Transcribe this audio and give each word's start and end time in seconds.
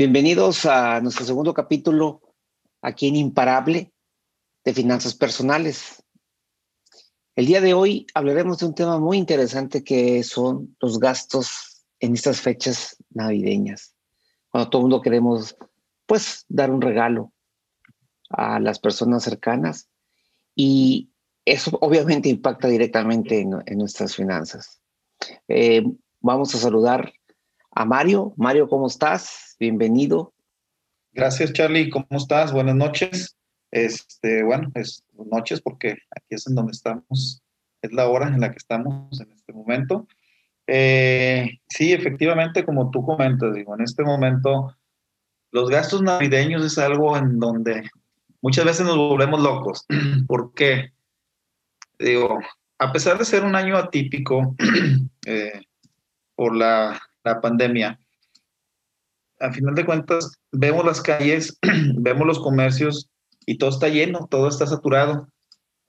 Bienvenidos 0.00 0.64
a 0.64 0.98
nuestro 1.02 1.26
segundo 1.26 1.52
capítulo 1.52 2.22
aquí 2.80 3.08
en 3.08 3.16
Imparable 3.16 3.92
de 4.64 4.72
Finanzas 4.72 5.14
Personales. 5.14 6.02
El 7.36 7.44
día 7.44 7.60
de 7.60 7.74
hoy 7.74 8.06
hablaremos 8.14 8.56
de 8.56 8.64
un 8.64 8.74
tema 8.74 8.98
muy 8.98 9.18
interesante 9.18 9.84
que 9.84 10.22
son 10.22 10.74
los 10.80 10.98
gastos 10.98 11.84
en 11.98 12.14
estas 12.14 12.40
fechas 12.40 12.96
navideñas, 13.10 13.94
cuando 14.48 14.70
todo 14.70 14.80
el 14.80 14.84
mundo 14.84 15.02
queremos 15.02 15.54
pues 16.06 16.46
dar 16.48 16.70
un 16.70 16.80
regalo 16.80 17.34
a 18.30 18.58
las 18.58 18.78
personas 18.78 19.22
cercanas 19.22 19.90
y 20.56 21.10
eso 21.44 21.76
obviamente 21.82 22.30
impacta 22.30 22.68
directamente 22.68 23.40
en, 23.40 23.76
nuestras 23.76 24.16
finanzas. 24.16 24.80
Eh, 25.46 25.84
vamos 26.20 26.54
a 26.54 26.58
saludar 26.58 27.12
a 27.72 27.84
Mario. 27.84 28.32
Mario, 28.36 28.68
¿cómo 28.68 28.86
estás? 28.86 29.56
Bienvenido. 29.58 30.32
Gracias, 31.12 31.52
Charlie. 31.52 31.90
¿Cómo 31.90 32.06
estás? 32.10 32.52
Buenas 32.52 32.76
noches. 32.76 33.36
Este, 33.70 34.42
bueno, 34.42 34.70
es 34.74 35.04
noches 35.30 35.60
porque 35.60 35.98
aquí 36.10 36.26
es 36.30 36.46
en 36.48 36.56
donde 36.56 36.72
estamos, 36.72 37.42
es 37.82 37.92
la 37.92 38.08
hora 38.08 38.26
en 38.26 38.40
la 38.40 38.50
que 38.50 38.58
estamos 38.58 39.20
en 39.20 39.30
este 39.32 39.52
momento. 39.52 40.08
Eh, 40.66 41.58
sí, 41.68 41.92
efectivamente, 41.92 42.64
como 42.64 42.90
tú 42.90 43.04
comentas, 43.04 43.54
digo, 43.54 43.74
en 43.74 43.82
este 43.82 44.02
momento 44.02 44.76
los 45.52 45.68
gastos 45.68 46.02
navideños 46.02 46.64
es 46.64 46.78
algo 46.78 47.16
en 47.16 47.38
donde 47.38 47.88
muchas 48.40 48.64
veces 48.64 48.86
nos 48.86 48.96
volvemos 48.96 49.40
locos. 49.40 49.86
¿Por 50.26 50.52
qué? 50.54 50.92
Digo, 51.98 52.40
a 52.78 52.92
pesar 52.92 53.18
de 53.18 53.24
ser 53.24 53.44
un 53.44 53.54
año 53.54 53.76
atípico 53.76 54.56
eh, 55.26 55.62
por 56.34 56.56
la 56.56 57.00
la 57.24 57.40
pandemia, 57.40 57.98
a 59.40 59.52
final 59.52 59.74
de 59.74 59.86
cuentas, 59.86 60.38
vemos 60.52 60.84
las 60.84 61.00
calles, 61.00 61.58
vemos 61.96 62.26
los 62.26 62.38
comercios 62.38 63.08
y 63.46 63.58
todo 63.58 63.70
está 63.70 63.88
lleno, 63.88 64.28
todo 64.30 64.48
está 64.48 64.66
saturado. 64.66 65.28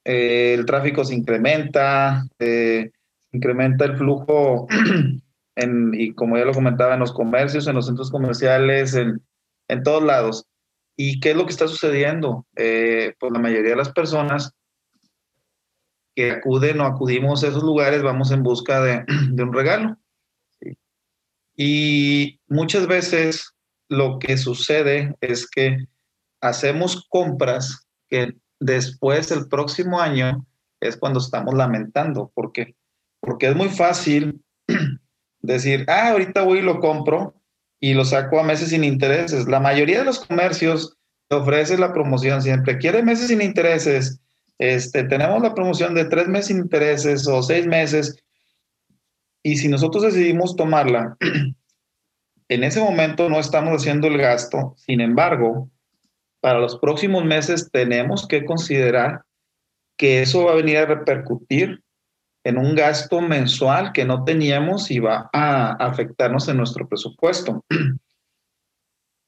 Eh, 0.05 0.55
el 0.55 0.65
tráfico 0.65 1.03
se 1.03 1.13
incrementa, 1.13 2.25
eh, 2.39 2.91
incrementa 3.31 3.85
el 3.85 3.97
flujo, 3.97 4.67
y 5.93 6.13
como 6.13 6.37
ya 6.37 6.45
lo 6.45 6.53
comentaba, 6.53 6.93
en 6.93 7.01
los 7.01 7.13
comercios, 7.13 7.67
en 7.67 7.75
los 7.75 7.85
centros 7.85 8.09
comerciales, 8.09 8.95
en, 8.95 9.21
todos 9.83 10.03
lados. 10.03 10.45
¿Y 10.97 11.19
qué 11.19 11.31
es 11.31 11.37
lo 11.37 11.45
que 11.45 11.51
está 11.51 11.67
sucediendo? 11.67 12.45
Eh, 12.55 13.13
pues 13.19 13.31
la 13.31 13.39
mayoría 13.39 13.71
de 13.71 13.77
las 13.77 13.91
personas 13.91 14.53
que 16.15 16.31
acuden 16.31 16.81
o 16.81 16.85
acudimos 16.85 17.43
a 17.43 17.47
esos 17.47 17.63
lugares 17.63 18.03
vamos 18.03 18.31
en 18.31 18.43
busca 18.43 18.81
de 18.81 19.05
un 19.43 19.53
regalo. 19.53 19.97
Y 21.63 22.39
muchas 22.47 22.87
veces 22.87 23.53
lo 23.87 24.17
que 24.17 24.35
sucede 24.35 25.15
es 25.21 25.47
que 25.47 25.77
hacemos 26.41 27.05
compras 27.07 27.85
que 28.09 28.33
después, 28.59 29.29
el 29.29 29.47
próximo 29.47 30.01
año, 30.01 30.43
es 30.79 30.97
cuando 30.97 31.19
estamos 31.19 31.53
lamentando. 31.53 32.31
¿Por 32.33 32.51
qué? 32.51 32.73
Porque 33.19 33.49
es 33.49 33.55
muy 33.55 33.69
fácil 33.69 34.43
decir, 35.39 35.85
ah, 35.87 36.09
ahorita 36.09 36.41
voy 36.41 36.59
y 36.59 36.63
lo 36.63 36.79
compro 36.79 37.35
y 37.79 37.93
lo 37.93 38.05
saco 38.05 38.39
a 38.39 38.43
meses 38.43 38.69
sin 38.69 38.83
intereses. 38.83 39.47
La 39.47 39.59
mayoría 39.59 39.99
de 39.99 40.05
los 40.05 40.25
comercios 40.25 40.97
ofrece 41.29 41.77
la 41.77 41.93
promoción 41.93 42.41
siempre. 42.41 42.79
Quiere 42.79 43.03
meses 43.03 43.27
sin 43.27 43.39
intereses. 43.39 44.19
Este, 44.57 45.03
tenemos 45.03 45.39
la 45.43 45.53
promoción 45.53 45.93
de 45.93 46.05
tres 46.05 46.27
meses 46.27 46.47
sin 46.47 46.57
intereses 46.57 47.27
o 47.27 47.43
seis 47.43 47.67
meses 47.67 48.17
y 49.43 49.57
si 49.57 49.67
nosotros 49.67 50.03
decidimos 50.03 50.55
tomarla, 50.55 51.17
en 52.49 52.63
ese 52.63 52.81
momento 52.81 53.29
no 53.29 53.39
estamos 53.39 53.81
haciendo 53.81 54.07
el 54.07 54.17
gasto, 54.17 54.75
sin 54.77 55.01
embargo, 55.01 55.69
para 56.41 56.59
los 56.59 56.77
próximos 56.77 57.23
meses 57.23 57.69
tenemos 57.71 58.27
que 58.27 58.45
considerar 58.45 59.21
que 59.97 60.21
eso 60.21 60.45
va 60.45 60.53
a 60.53 60.55
venir 60.55 60.77
a 60.77 60.85
repercutir 60.85 61.83
en 62.43 62.57
un 62.57 62.75
gasto 62.75 63.21
mensual 63.21 63.91
que 63.93 64.05
no 64.05 64.23
teníamos 64.23 64.89
y 64.89 64.99
va 64.99 65.29
a 65.31 65.73
afectarnos 65.73 66.47
en 66.47 66.57
nuestro 66.57 66.87
presupuesto. 66.87 67.63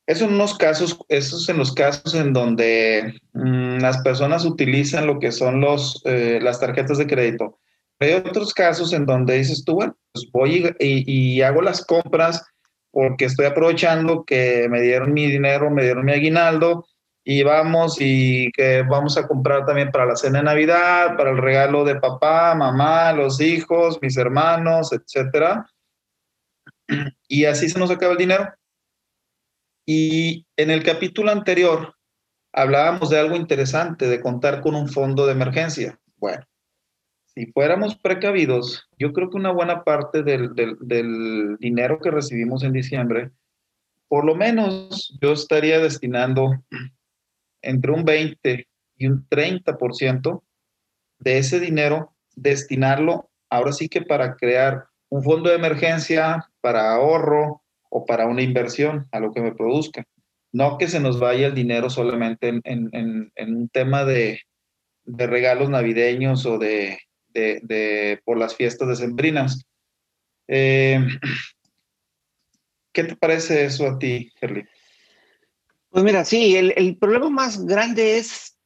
Eso 0.06 0.26
en 0.26 0.34
unos 0.34 0.58
casos, 0.58 1.00
esos 1.08 1.48
en 1.48 1.58
los 1.58 1.74
casos 1.74 2.14
en 2.16 2.34
donde 2.34 3.22
mm, 3.34 3.78
las 3.78 4.00
personas 4.02 4.44
utilizan 4.44 5.08
lo 5.08 5.20
que 5.20 5.32
son 5.32 5.62
los, 5.62 6.02
eh, 6.06 6.40
las 6.42 6.60
tarjetas 6.60 6.98
de 6.98 7.08
crédito. 7.08 7.60
Hay 8.04 8.14
otros 8.14 8.54
casos 8.54 8.94
en 8.94 9.06
donde 9.06 9.36
dices 9.36 9.64
tú, 9.66 9.76
bueno, 9.76 9.96
pues 10.12 10.30
voy 10.32 10.76
y, 10.80 11.42
hago 11.42 11.62
las 11.62 11.86
compras 11.86 12.46
porque 12.92 13.26
estoy 13.26 13.46
aprovechando 13.46 14.24
que 14.24 14.68
me 14.70 14.82
dieron 14.82 15.14
mi 15.14 15.30
dinero, 15.30 15.70
me 15.70 15.84
dieron 15.84 16.06
mi 16.06 16.14
aguinaldo 16.14 16.86
y 17.24 17.42
vamos 17.44 17.98
y 18.00 18.52
que 18.52 18.84
vamos 18.84 19.18
a 19.18 19.28
comprar 19.28 19.66
también 19.66 19.92
para 19.92 20.06
la 20.06 20.16
cena 20.16 20.40
de 20.40 20.46
Navidad, 20.46 21.16
para 21.18 21.32
el 21.32 21.38
regalo 21.38 21.84
de 21.86 21.96
papá, 21.96 22.54
mamá, 22.54 23.14
los 23.14 23.40
hijos, 23.42 24.00
mis 24.02 24.18
hermanos, 24.18 24.92
etcétera. 24.92 25.66
Y 27.28 27.46
así 27.46 27.70
se 27.70 27.80
nos 27.80 27.90
acaba 27.90 28.12
el 28.12 28.18
dinero. 28.18 28.54
Y 29.86 30.46
en 30.58 30.70
el 30.70 30.84
capítulo 30.84 31.32
anterior 31.32 31.96
hablábamos 32.54 33.10
de 33.10 33.20
algo 33.20 33.36
interesante, 33.36 34.08
de 34.08 34.22
contar 34.22 34.62
con 34.62 34.76
un 34.76 34.88
fondo 34.88 35.26
de 35.26 35.32
emergencia. 35.32 36.00
Bueno, 36.18 36.46
si 37.36 37.48
fuéramos 37.48 37.96
precavidos, 37.98 38.88
yo 38.98 39.12
creo 39.12 39.30
que 39.30 39.38
una 39.38 39.52
buena 39.52 39.84
parte 39.84 40.24
del, 40.24 40.54
dinero 41.60 42.00
que 42.00 42.12
recibimos 42.12 42.64
en 42.64 42.74
diciembre, 42.74 43.32
por 44.08 44.26
lo 44.26 44.36
menos 44.36 45.18
yo 45.20 45.34
estaría 45.34 45.80
destinando 45.80 46.64
entre 47.62 47.92
un 47.92 48.04
20 48.04 48.68
y 48.98 49.08
un 49.08 49.28
30% 49.28 50.44
de 51.20 51.38
ese 51.40 51.60
dinero, 51.60 52.14
destinarlo 52.36 53.32
ahora 53.50 53.72
sí 53.72 53.90
que 53.90 54.02
para 54.02 54.36
crear 54.36 54.86
un 55.10 55.24
fondo 55.24 55.50
de 55.50 55.56
emergencia, 55.56 56.50
para 56.62 56.94
ahorro 56.94 57.64
o 57.90 58.06
para 58.06 58.28
una 58.28 58.42
inversión 58.42 59.08
a 59.12 59.20
lo 59.20 59.32
que 59.32 59.42
me 59.42 59.54
produzca. 59.54 60.06
No 60.52 60.78
que 60.78 60.88
se 60.88 61.00
nos 61.00 61.20
vaya 61.20 61.48
el 61.48 61.56
dinero 61.56 61.90
solamente 61.90 62.62
en, 62.64 63.32
un 63.36 63.70
tema 63.70 64.06
de, 64.06 64.42
de 65.06 65.28
regalos 65.28 65.70
navideños 65.70 66.46
o 66.46 66.58
de, 66.58 67.00
de, 67.34 68.22
por 68.26 68.38
las 68.38 68.56
fiestas 68.56 68.88
decembrinas. 68.88 69.66
Eh, 70.48 71.00
¿Qué 72.92 73.04
te 73.04 73.16
parece 73.16 73.66
eso 73.66 73.88
a 73.88 73.98
ti, 73.98 74.32
Gerli? 74.40 74.66
Pues 75.90 76.04
mira, 76.04 76.26
sí, 76.26 76.56
el, 76.56 76.74
el, 76.76 76.98
problema 76.98 77.30
más 77.30 77.66
grande 77.66 78.18
es 78.18 78.58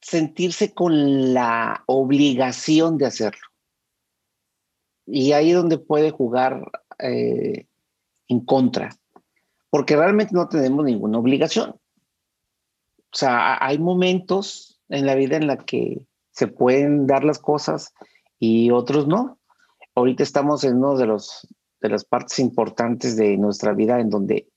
sentirse 0.00 0.72
con 0.72 1.32
la 1.32 1.84
obligación 1.86 2.98
de 2.98 3.06
hacerlo. 3.06 3.46
Y 5.06 5.32
ahí 5.32 5.50
es 5.50 5.56
donde 5.56 5.78
puede 5.78 6.10
jugar 6.10 6.70
eh, 6.98 7.66
en 8.28 8.40
contra, 8.40 8.90
porque 9.70 9.96
realmente 9.96 10.34
no 10.34 10.48
tenemos 10.48 10.84
ninguna 10.84 11.18
obligación. 11.18 11.70
O 11.70 13.16
sea, 13.16 13.58
hay 13.64 13.78
momentos 13.78 14.80
en 14.88 15.06
la 15.06 15.14
vida 15.14 15.36
en 15.36 15.46
la 15.46 15.56
que 15.58 16.06
se 16.30 16.46
pueden 16.46 17.06
dar 17.06 17.24
las 17.24 17.38
cosas 17.38 17.92
y 18.42 18.72
otros 18.72 19.06
no. 19.06 19.38
Ahorita 19.94 20.24
estamos 20.24 20.64
en 20.64 20.78
uno 20.78 20.96
de 20.96 21.06
los 21.06 21.46
de 21.80 21.88
las 21.88 22.04
partes 22.04 22.40
importantes 22.40 23.16
de 23.16 23.36
nuestra 23.36 23.72
vida 23.72 24.00
en 24.00 24.10
donde 24.10 24.48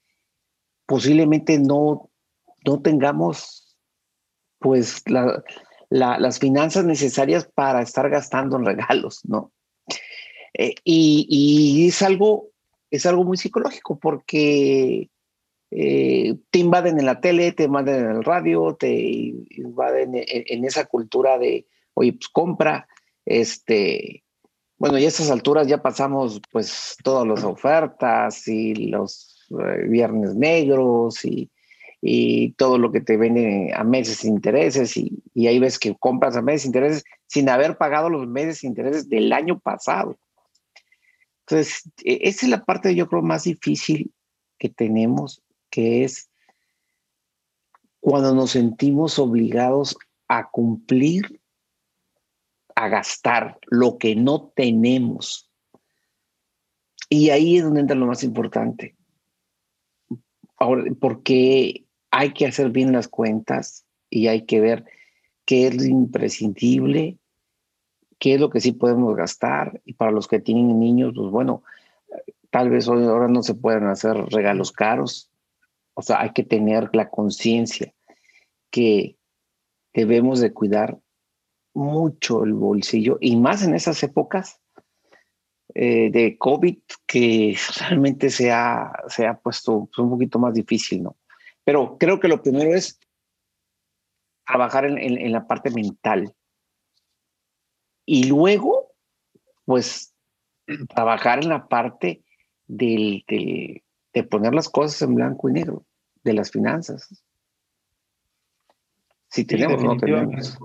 posiblemente 0.88 1.59
no, 1.59 2.09
no 2.66 2.81
tengamos 2.81 3.78
pues 4.57 5.03
las 5.90 6.40
finanzas 6.40 6.84
necesarias 6.84 7.47
para 7.53 7.84
estar 7.84 8.09
gastando 8.09 8.57
en 8.57 8.66
regalos, 8.66 9.22
¿no? 9.23 9.51
Eh, 10.56 10.73
y, 10.84 11.88
es 11.88 12.02
algo 12.02 12.50
es 12.90 13.05
algo 13.05 13.23
muy 13.23 13.38
psicológico 13.38 13.99
porque 13.99 15.11
eh, 15.70 16.35
te 16.49 16.59
invaden 16.59 16.99
en 16.99 17.05
la 17.05 17.22
tele, 17.22 17.52
te 17.52 17.66
invaden 17.66 18.05
en 18.05 18.11
el 18.16 18.23
radio, 18.23 18.76
te 18.79 18.90
invaden 18.96 20.16
en, 20.16 20.26
en 20.26 20.66
esa 20.66 20.85
cultura 20.85 21.38
de, 21.38 21.67
oye, 21.93 22.14
pues 22.14 22.29
compra, 22.29 22.88
este, 23.25 24.23
bueno, 24.77 24.97
y 24.97 25.05
a 25.05 25.07
estas 25.07 25.31
alturas 25.31 25.67
ya 25.67 25.81
pasamos 25.81 26.41
pues 26.51 26.95
todas 27.03 27.27
las 27.27 27.43
ofertas 27.43 28.47
y 28.47 28.75
los 28.75 29.47
eh, 29.51 29.87
viernes 29.87 30.35
negros 30.35 31.23
y, 31.25 31.49
y, 32.01 32.51
todo 32.53 32.77
lo 32.77 32.91
que 32.91 33.01
te 33.01 33.17
vende 33.17 33.72
a 33.73 33.83
meses 33.83 34.22
de 34.22 34.29
intereses 34.29 34.95
y, 34.97 35.23
y, 35.33 35.47
ahí 35.47 35.59
ves 35.59 35.79
que 35.79 35.95
compras 35.95 36.35
a 36.35 36.41
meses 36.41 36.63
de 36.63 36.67
intereses 36.67 37.03
sin 37.27 37.49
haber 37.49 37.77
pagado 37.77 38.09
los 38.09 38.27
meses 38.27 38.61
de 38.61 38.67
intereses 38.67 39.09
del 39.09 39.31
año 39.33 39.59
pasado. 39.59 40.17
Entonces, 41.47 41.89
e, 42.03 42.19
esa 42.23 42.45
es 42.45 42.49
la 42.49 42.63
parte 42.63 42.93
yo 42.95 43.07
creo 43.07 43.21
más 43.21 43.43
difícil 43.43 44.11
que 44.57 44.69
tenemos, 44.69 45.41
que 45.69 46.03
es 46.03 46.29
cuando 47.99 48.35
nos 48.35 48.51
sentimos 48.51 49.17
obligados 49.19 49.97
a 50.28 50.49
cumplir 50.49 51.39
a 52.75 52.89
gastar 52.89 53.57
lo 53.67 53.97
que 53.97 54.16
no 54.16 54.51
tenemos. 54.55 55.49
Y 57.09 57.29
ahí 57.29 57.57
es 57.57 57.63
donde 57.63 57.81
entra 57.81 57.95
lo 57.95 58.05
más 58.05 58.23
importante. 58.23 58.95
porque 60.99 61.85
hay 62.11 62.33
que 62.33 62.45
hacer 62.45 62.69
bien 62.69 62.93
las 62.93 63.07
cuentas 63.07 63.85
y 64.09 64.27
hay 64.27 64.45
que 64.45 64.61
ver 64.61 64.85
qué 65.45 65.67
es 65.67 65.75
lo 65.75 65.83
imprescindible, 65.83 67.17
qué 68.19 68.35
es 68.35 68.39
lo 68.39 68.49
que 68.49 68.61
sí 68.61 68.72
podemos 68.72 69.16
gastar. 69.16 69.81
Y 69.85 69.93
para 69.93 70.11
los 70.11 70.28
que 70.28 70.39
tienen 70.39 70.79
niños, 70.79 71.13
pues 71.16 71.29
bueno, 71.29 71.63
tal 72.49 72.69
vez 72.69 72.87
hoy 72.87 73.03
ahora 73.03 73.28
no 73.28 73.43
se 73.43 73.53
puedan 73.53 73.87
hacer 73.87 74.16
regalos 74.16 74.71
caros. 74.71 75.29
O 75.93 76.01
sea, 76.01 76.21
hay 76.21 76.31
que 76.31 76.43
tener 76.43 76.89
la 76.93 77.09
conciencia 77.09 77.93
que 78.71 79.17
debemos 79.93 80.39
de 80.39 80.53
cuidar 80.53 80.99
mucho 81.75 82.43
el 82.43 82.53
bolsillo 82.53 83.17
y 83.22 83.35
más 83.35 83.61
en 83.63 83.75
esas 83.75 84.01
épocas 84.01 84.61
eh, 85.73 86.09
de 86.09 86.37
COVID 86.37 86.77
que 87.05 87.57
realmente 87.79 88.29
se 88.29 88.51
ha, 88.51 88.91
se 89.07 89.27
ha 89.27 89.37
puesto 89.37 89.85
pues, 89.85 89.99
un 89.99 90.09
poquito 90.09 90.39
más 90.39 90.53
difícil, 90.53 91.03
¿no? 91.03 91.17
Pero 91.63 91.97
creo 91.97 92.19
que 92.19 92.27
lo 92.27 92.41
primero 92.41 92.73
es 92.73 92.99
trabajar 94.47 94.85
en, 94.85 94.97
en, 94.97 95.31
la 95.31 95.47
parte 95.47 95.72
mental 95.72 96.33
y 98.05 98.25
luego, 98.28 98.93
pues, 99.66 100.13
trabajar 100.93 101.43
en 101.43 101.49
la 101.49 101.67
parte 101.67 102.23
del, 102.67 103.25
del, 103.28 103.83
de 104.13 104.23
poner 104.23 104.53
las 104.53 104.69
cosas 104.69 105.01
en 105.01 105.16
blanco 105.16 105.49
y 105.49 105.53
negro, 105.53 105.85
de 106.23 106.33
las 106.33 106.51
finanzas. 106.51 107.23
Si 109.28 109.43
tenemos 109.43 109.83
no 109.83 109.97
tenemos. 109.97 110.57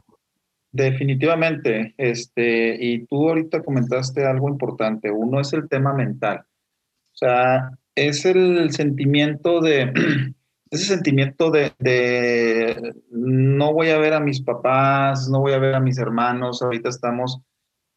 Definitivamente, 0.72 1.94
este, 1.96 2.76
y 2.78 3.05
tú 3.06 3.28
ahorita 3.28 3.62
comentaste 3.62 4.25
algo 4.25 4.49
importante. 4.49 5.11
Uno 5.11 5.40
es 5.40 5.52
el 5.52 5.69
tema 5.69 5.93
mental. 5.93 6.44
O 7.12 7.17
sea, 7.17 7.70
es 7.96 8.25
el 8.25 8.70
sentimiento 8.70 9.61
de, 9.61 9.93
ese 10.70 10.84
sentimiento 10.84 11.50
de, 11.50 12.94
no 13.11 13.72
voy 13.72 13.90
a 13.90 13.99
ver 13.99 14.14
a 14.14 14.20
mis 14.20 14.43
papás, 14.43 15.28
no 15.28 15.40
voy 15.40 15.52
a 15.52 15.58
ver 15.58 15.75
a 15.75 15.81
mis 15.81 15.99
hermanos, 15.99 16.62
ahorita 16.62 16.88
estamos 16.88 17.40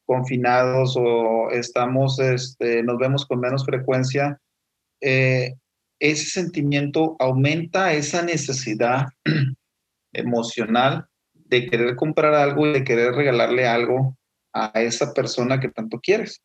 confinados 0.05 0.95
o 0.97 1.51
estamos, 1.51 2.19
este, 2.19 2.81
nos 2.81 2.97
vemos 2.97 3.25
con 3.27 3.39
menos 3.39 3.65
frecuencia. 3.65 4.39
Eh, 4.99 5.53
ese 5.99 6.25
sentimiento 6.25 7.15
aumenta 7.19 7.93
esa 7.93 8.23
necesidad 8.23 9.07
emocional 10.13 11.07
de 11.53 11.69
querer 11.69 11.95
comprar 11.95 12.33
algo 12.33 12.67
y 12.67 12.73
de 12.73 12.83
querer 12.83 13.13
regalarle 13.13 13.67
algo 13.67 14.17
a 14.53 14.71
esa 14.81 15.13
persona 15.13 15.59
que 15.59 15.69
tanto 15.69 15.99
quieres. 15.99 16.41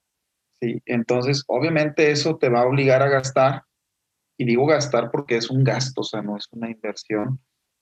¿sí? 0.61 0.83
Entonces, 0.87 1.45
obviamente 1.47 2.11
eso 2.11 2.37
te 2.37 2.49
va 2.49 2.61
a 2.61 2.67
obligar 2.67 3.03
a 3.03 3.09
gastar, 3.09 3.63
y 4.39 4.45
digo 4.45 4.67
gastar 4.67 5.11
porque 5.11 5.37
es 5.37 5.51
un 5.51 5.65
gasto, 5.65 6.03
o 6.03 6.05
sea, 6.05 6.23
no 6.23 6.37
es 6.37 6.47
una 6.53 6.71
inversión. 6.71 7.41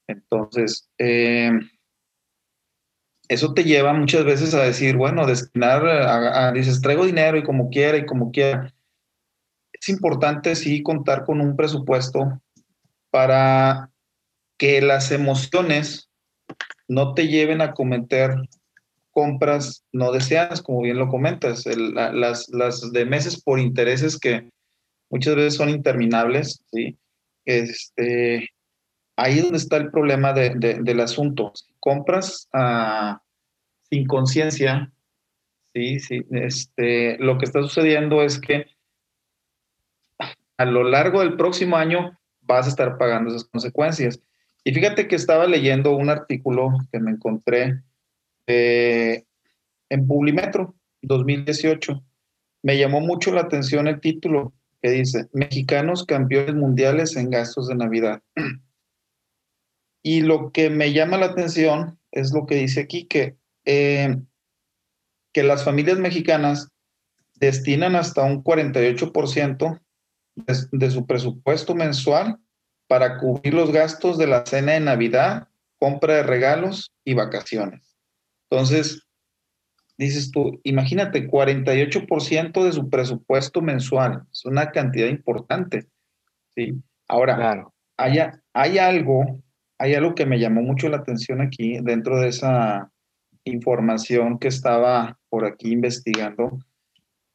Entonces, 0.08 0.88
eh, 0.98 1.50
eso 3.28 3.52
te 3.52 3.64
lleva 3.64 3.92
muchas 3.92 4.24
veces 4.24 4.54
a 4.54 4.62
decir, 4.62 4.96
bueno, 4.96 5.26
destinar, 5.26 5.86
a, 5.86 6.52
dices, 6.52 6.80
traigo 6.80 7.04
dinero 7.04 7.36
y 7.36 7.42
como 7.42 7.68
quiera 7.68 7.98
y 7.98 8.06
como 8.06 8.30
quiera. 8.30 8.72
Es 9.72 9.88
importante, 9.90 10.56
sí, 10.56 10.82
contar 10.82 11.24
con 11.24 11.42
un 11.42 11.56
presupuesto 11.56 12.40
para 13.10 13.90
que 14.58 14.80
las 14.80 15.12
emociones 15.12 16.08
no 16.88 17.14
te 17.14 17.28
lleven 17.28 17.60
a 17.60 17.72
cometer 17.72 18.36
compras 19.16 19.82
no 19.92 20.12
deseadas, 20.12 20.60
como 20.60 20.82
bien 20.82 20.98
lo 20.98 21.08
comentas, 21.08 21.64
las, 21.64 22.92
de 22.92 23.06
meses 23.06 23.42
por 23.42 23.58
intereses 23.58 24.18
que 24.18 24.50
muchas 25.08 25.34
veces 25.36 25.54
son 25.54 25.70
interminables, 25.70 26.62
¿sí? 26.70 26.98
Este, 27.46 28.50
ahí 29.16 29.38
es 29.38 29.42
donde 29.42 29.56
está 29.56 29.78
el 29.78 29.90
problema 29.90 30.34
de, 30.34 30.50
del 30.82 31.00
asunto. 31.00 31.54
Compras 31.80 32.46
ah, 32.52 33.22
sin 33.88 34.06
conciencia, 34.06 34.92
¿sí? 35.72 35.98
Sí, 35.98 36.20
este, 36.32 37.16
lo 37.16 37.38
que 37.38 37.46
está 37.46 37.62
sucediendo 37.62 38.22
es 38.22 38.38
que 38.38 38.66
a 40.58 40.64
lo 40.66 40.84
largo 40.84 41.20
del 41.20 41.36
próximo 41.36 41.76
año 41.76 42.18
vas 42.42 42.66
a 42.66 42.68
estar 42.68 42.98
pagando 42.98 43.30
esas 43.30 43.44
consecuencias. 43.44 44.20
Y 44.66 44.74
fíjate 44.74 45.06
que 45.06 45.14
estaba 45.14 45.46
leyendo 45.46 45.96
un 45.96 46.10
artículo 46.10 46.70
que 46.90 46.98
me 46.98 47.12
encontré 47.12 47.84
eh, 48.48 49.22
en 49.88 50.08
Publimetro 50.08 50.74
2018. 51.02 52.02
Me 52.64 52.76
llamó 52.76 53.00
mucho 53.00 53.32
la 53.32 53.42
atención 53.42 53.86
el 53.86 54.00
título 54.00 54.54
que 54.82 54.90
dice, 54.90 55.28
Mexicanos 55.32 56.04
campeones 56.04 56.56
mundiales 56.56 57.14
en 57.14 57.30
gastos 57.30 57.68
de 57.68 57.76
Navidad. 57.76 58.22
Y 60.02 60.22
lo 60.22 60.50
que 60.50 60.68
me 60.68 60.92
llama 60.92 61.16
la 61.16 61.26
atención 61.26 62.00
es 62.10 62.32
lo 62.34 62.46
que 62.46 62.56
dice 62.56 62.80
aquí, 62.80 63.06
que, 63.06 63.36
eh, 63.66 64.16
que 65.32 65.44
las 65.44 65.64
familias 65.64 66.00
mexicanas 66.00 66.72
destinan 67.36 67.94
hasta 67.94 68.24
un 68.24 68.42
48% 68.42 69.80
de, 70.34 70.54
de 70.72 70.90
su 70.90 71.06
presupuesto 71.06 71.76
mensual 71.76 72.40
para 72.88 73.18
cubrir 73.18 73.54
los 73.54 73.72
gastos 73.72 74.18
de 74.18 74.26
la 74.26 74.44
cena 74.46 74.72
de 74.72 74.80
Navidad, 74.80 75.48
compra 75.78 76.16
de 76.16 76.22
regalos 76.22 76.92
y 77.04 77.14
vacaciones. 77.14 77.96
Entonces, 78.50 79.06
dices 79.98 80.30
tú, 80.30 80.60
imagínate, 80.62 81.28
48% 81.28 82.64
de 82.64 82.72
su 82.72 82.88
presupuesto 82.88 83.60
mensual, 83.60 84.22
es 84.30 84.44
una 84.44 84.70
cantidad 84.70 85.08
importante. 85.08 85.86
¿sí? 86.54 86.74
Ahora, 87.08 87.66
hay, 87.96 88.18
hay, 88.52 88.78
algo, 88.78 89.42
hay 89.78 89.94
algo 89.94 90.14
que 90.14 90.26
me 90.26 90.38
llamó 90.38 90.62
mucho 90.62 90.88
la 90.88 90.98
atención 90.98 91.40
aquí 91.40 91.78
dentro 91.82 92.20
de 92.20 92.28
esa 92.28 92.90
información 93.44 94.38
que 94.38 94.48
estaba 94.48 95.18
por 95.28 95.44
aquí 95.44 95.72
investigando. 95.72 96.58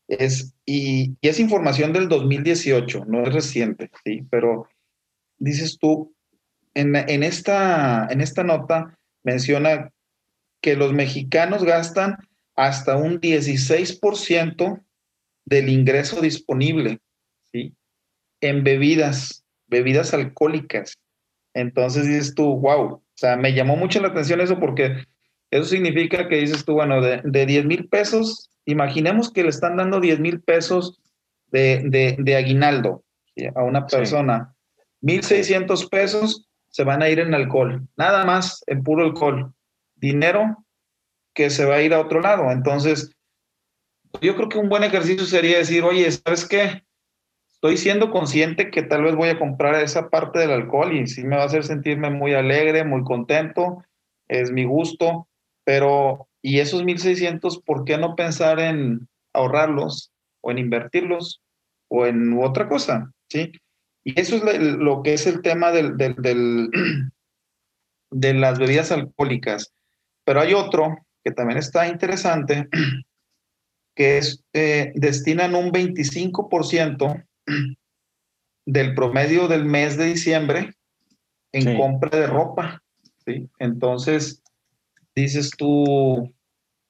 Es, 0.08 0.54
y, 0.66 1.16
y 1.22 1.28
es 1.28 1.40
información 1.40 1.94
del 1.94 2.10
2018, 2.10 3.06
no 3.06 3.24
es 3.24 3.34
reciente, 3.34 3.90
¿sí? 4.04 4.28
pero 4.30 4.68
dices 5.42 5.78
tú, 5.80 6.14
en, 6.74 6.96
esta, 7.24 8.08
en 8.10 8.22
esta 8.22 8.44
nota 8.44 8.98
menciona 9.24 9.92
que 10.62 10.76
los 10.76 10.94
mexicanos 10.94 11.64
gastan 11.64 12.18
hasta 12.56 12.96
un 12.96 13.20
16% 13.20 14.82
del 15.46 15.70
ingreso 15.70 16.22
disponible 16.22 17.00
¿sí? 17.52 17.76
en 18.40 18.64
bebidas, 18.64 19.44
bebidas 19.68 20.14
alcohólicas. 20.14 20.98
Entonces 21.54 22.06
dices 22.06 22.34
tú, 22.36 22.60
wow, 22.60 22.94
o 22.94 23.04
sea, 23.16 23.36
me 23.36 23.54
llamó 23.54 23.76
mucho 23.76 24.00
la 24.00 24.10
atención 24.10 24.40
eso 24.40 24.60
porque 24.60 25.06
eso 25.50 25.66
significa 25.66 26.30
que 26.30 26.38
dices 26.38 26.64
tú, 26.64 26.74
bueno, 26.74 27.02
de, 27.02 27.22
de 27.26 27.46
10 27.46 27.66
mil 27.66 27.90
pesos, 27.90 28.50
imaginemos 28.66 29.32
que 29.32 29.44
le 29.44 29.50
están 29.50 29.76
dando 29.76 30.00
10 30.00 30.20
mil 30.20 30.42
pesos 30.42 31.02
de, 31.48 32.16
de, 32.18 32.36
aguinaldo 32.36 33.04
a 33.56 33.64
una 33.64 33.86
persona. 33.86 34.56
1.600 35.02 35.90
pesos 35.90 36.48
se 36.70 36.84
van 36.84 37.02
a 37.02 37.10
ir 37.10 37.20
en 37.20 37.34
alcohol, 37.34 37.88
nada 37.98 38.26
más 38.26 38.64
en 38.68 38.84
puro 38.84 39.04
alcohol. 39.04 39.54
Dinero 39.96 40.66
que 41.34 41.50
se 41.50 41.66
va 41.66 41.76
a 41.76 41.82
ir 41.82 41.94
a 41.94 42.00
otro 42.00 42.22
lado. 42.22 42.52
Entonces, 42.52 43.12
yo 44.22 44.36
creo 44.36 44.50
que 44.50 44.58
un 44.58 44.70
buen 44.70 44.84
ejercicio 44.84 45.26
sería 45.26 45.58
decir, 45.58 45.84
oye, 45.84 46.12
¿sabes 46.12 46.48
qué? 46.48 46.84
Estoy 47.54 47.78
siendo 47.78 48.10
consciente 48.12 48.72
que 48.72 48.82
tal 48.82 49.04
vez 49.04 49.16
voy 49.16 49.30
a 49.30 49.40
comprar 49.40 49.76
esa 49.76 50.10
parte 50.10 50.40
del 50.40 50.52
alcohol 50.52 50.94
y 50.94 51.08
sí 51.08 51.24
me 51.24 51.36
va 51.36 51.44
a 51.44 51.46
hacer 51.46 51.64
sentirme 51.64 52.10
muy 52.10 52.34
alegre, 52.34 52.84
muy 52.84 53.04
contento, 53.04 53.84
es 54.28 54.52
mi 54.52 54.64
gusto, 54.64 55.28
pero 55.64 56.28
¿y 56.42 56.60
esos 56.60 56.84
1.600, 56.84 57.64
por 57.64 57.86
qué 57.86 57.98
no 57.98 58.16
pensar 58.16 58.60
en 58.60 59.08
ahorrarlos 59.34 60.12
o 60.42 60.52
en 60.52 60.58
invertirlos 60.58 61.42
o 61.88 62.08
en 62.08 62.38
otra 62.42 62.68
cosa? 62.68 63.12
¿Sí? 63.30 63.52
Y 64.04 64.20
eso 64.20 64.36
es 64.36 64.62
lo 64.62 65.04
que 65.04 65.14
es 65.14 65.28
el 65.28 65.42
tema 65.42 65.72
del, 65.72 65.96
de 68.12 68.34
las 68.34 68.60
bebidas 68.60 68.92
alcohólicas. 68.92 69.74
Pero 70.26 70.42
hay 70.42 70.54
otro 70.54 70.98
que 71.24 71.32
también 71.32 71.60
está 71.60 71.88
interesante, 71.88 72.68
que 73.96 74.18
es, 74.18 74.44
eh, 74.54 74.92
destinan 74.96 75.56
un 75.56 75.72
25% 75.72 77.26
del 78.66 78.96
promedio 78.96 79.48
del 79.48 79.66
mes 79.66 79.98
de 79.98 80.06
diciembre 80.06 80.74
en 81.52 81.78
compra 81.78 82.20
de 82.20 82.28
ropa. 82.28 82.82
¿sí? 83.26 83.50
Entonces, 83.60 84.42
dices 85.16 85.52
tú, 85.52 86.34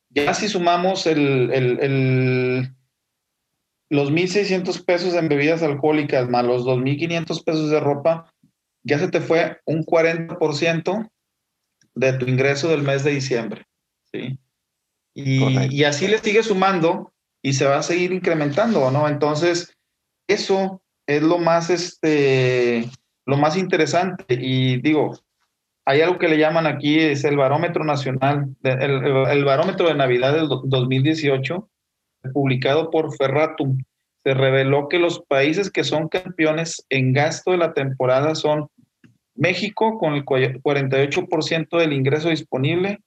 ya 0.10 0.34
si 0.34 0.48
sumamos 0.48 1.08
el, 1.08 1.51
el 1.51 2.74
los 3.91 4.10
1.600 4.10 4.86
pesos 4.86 5.13
en 5.15 5.27
bebidas 5.27 5.62
alcohólicas 5.62 6.29
más 6.29 6.45
los 6.45 6.63
2.500 6.63 7.43
pesos 7.43 7.69
de 7.69 7.81
ropa, 7.81 8.33
ya 8.83 8.98
se 8.98 9.10
te 9.10 9.19
fue 9.19 9.60
un 9.65 9.83
40% 9.83 11.10
de 11.95 12.13
tu 12.13 12.25
ingreso 12.25 12.69
del 12.69 12.83
mes 12.83 13.03
de 13.03 13.12
diciembre. 13.12 13.65
¿sí? 14.13 14.39
Y, 15.13 15.83
así 15.83 16.07
le 16.07 16.19
sigue 16.19 16.41
sumando 16.41 17.12
y 17.41 17.51
se 17.51 17.65
va 17.65 17.79
a 17.79 17.83
seguir 17.83 18.13
incrementando, 18.13 18.89
¿no? 18.91 19.10
Entonces, 19.10 19.75
eso 20.25 20.81
es 21.05 21.21
lo 21.21 21.38
más, 21.38 21.69
este, 21.69 22.89
lo 23.25 23.36
más 23.36 23.57
interesante, 23.57 24.38
y 24.39 24.81
digo, 24.81 25.19
hay 25.86 26.00
algo 26.00 26.17
que 26.17 26.29
le 26.29 26.38
llaman 26.38 26.65
aquí, 26.65 26.98
es 26.98 27.25
el 27.25 27.36
barómetro 27.36 27.83
nacional, 27.83 28.55
el, 28.63 29.43
barómetro 29.43 29.89
de 29.89 29.95
Navidad 29.95 30.33
del 30.33 30.48
2018, 30.48 31.69
publicado 32.33 32.89
por 32.89 33.15
Ferratum. 33.15 33.77
Se 34.23 34.33
reveló 34.33 34.87
que 34.87 34.99
los 34.99 35.21
países 35.21 35.71
que 35.71 35.83
son 35.83 36.07
campeones 36.07 36.85
en 36.89 37.13
gasto 37.13 37.51
de 37.51 37.57
la 37.57 37.73
temporada 37.73 38.35
son 38.35 38.67
México 39.35 39.97
con 39.97 40.13
el 40.13 40.25
48% 40.25 41.77
del 41.79 41.93
ingreso 41.93 42.29
disponible, 42.29 42.99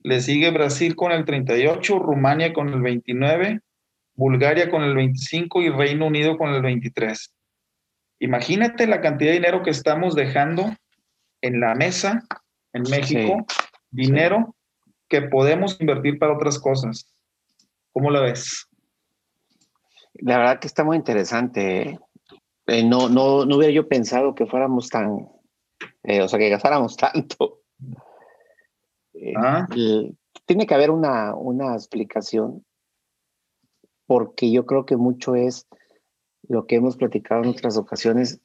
le 0.00 0.20
sigue 0.20 0.50
Brasil 0.50 0.96
con 0.96 1.12
el 1.12 1.24
38%, 1.24 2.00
Rumania 2.00 2.52
con 2.52 2.68
el 2.68 2.80
29%, 2.80 3.60
Bulgaria 4.14 4.70
con 4.70 4.82
el 4.82 4.94
25% 4.94 5.62
y 5.62 5.68
Reino 5.70 6.06
Unido 6.06 6.36
con 6.36 6.50
el 6.50 6.62
23%. 6.62 7.30
Imagínate 8.20 8.86
la 8.86 9.00
cantidad 9.00 9.30
de 9.30 9.38
dinero 9.38 9.62
que 9.62 9.70
estamos 9.70 10.14
dejando 10.14 10.74
en 11.40 11.60
la 11.60 11.74
mesa 11.74 12.22
en 12.72 12.82
México, 12.84 13.44
dinero 13.90 14.54
que 15.08 15.22
podemos 15.22 15.78
invertir 15.80 16.18
para 16.18 16.32
otras 16.32 16.58
cosas. 16.58 17.11
¿Cómo 17.92 18.10
la 18.10 18.20
ves? 18.20 18.68
La 20.14 20.38
verdad 20.38 20.58
que 20.60 20.66
está 20.66 20.84
muy 20.84 20.96
interesante. 20.96 21.98
Eh, 22.66 22.84
no, 22.84 23.08
no, 23.08 23.44
no 23.44 23.56
hubiera 23.56 23.72
yo 23.72 23.88
pensado 23.88 24.34
que 24.34 24.46
fuéramos 24.46 24.88
tan, 24.88 25.28
eh, 26.04 26.22
o 26.22 26.28
sea, 26.28 26.38
que 26.38 26.48
gastáramos 26.48 26.96
tanto. 26.96 27.62
Eh, 29.14 29.34
ah. 29.36 29.68
tiene 30.46 30.66
que 30.66 30.74
haber 30.74 30.90
una, 30.90 31.34
una 31.34 31.74
explicación, 31.74 32.64
porque 34.06 34.50
yo 34.50 34.64
creo 34.64 34.86
que 34.86 34.96
mucho 34.96 35.34
es 35.34 35.66
lo 36.48 36.66
que 36.66 36.76
hemos 36.76 36.96
platicado 36.96 37.42
en 37.42 37.50
otras 37.50 37.76
ocasiones, 37.76 38.40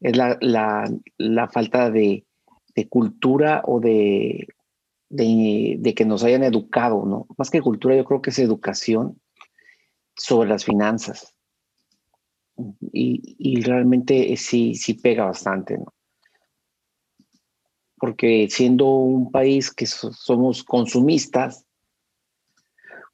es 0.00 0.16
la, 0.16 0.36
la, 0.40 0.90
la 1.18 1.48
falta 1.48 1.90
de, 1.90 2.26
de 2.74 2.88
cultura 2.88 3.62
o 3.64 3.80
de, 5.10 5.94
que 5.94 6.04
nos 6.04 6.24
hayan 6.24 6.44
educado, 6.44 7.04
¿no? 7.04 7.26
Más 7.36 7.50
que 7.50 7.60
cultura, 7.60 7.96
yo 7.96 8.04
creo 8.04 8.22
que 8.22 8.30
es 8.30 8.38
educación 8.38 9.20
sobre 10.16 10.48
las 10.48 10.64
finanzas. 10.64 11.34
Y, 12.92 13.36
y 13.38 13.62
realmente 13.62 14.36
sí, 14.36 14.74
sí 14.74 14.94
pega 14.94 15.24
bastante, 15.24 15.78
¿no? 15.78 15.92
Porque 17.96 18.48
siendo 18.48 18.86
un 18.86 19.30
país 19.30 19.70
que 19.70 19.86
somos 19.86 20.64
consumistas, 20.64 21.66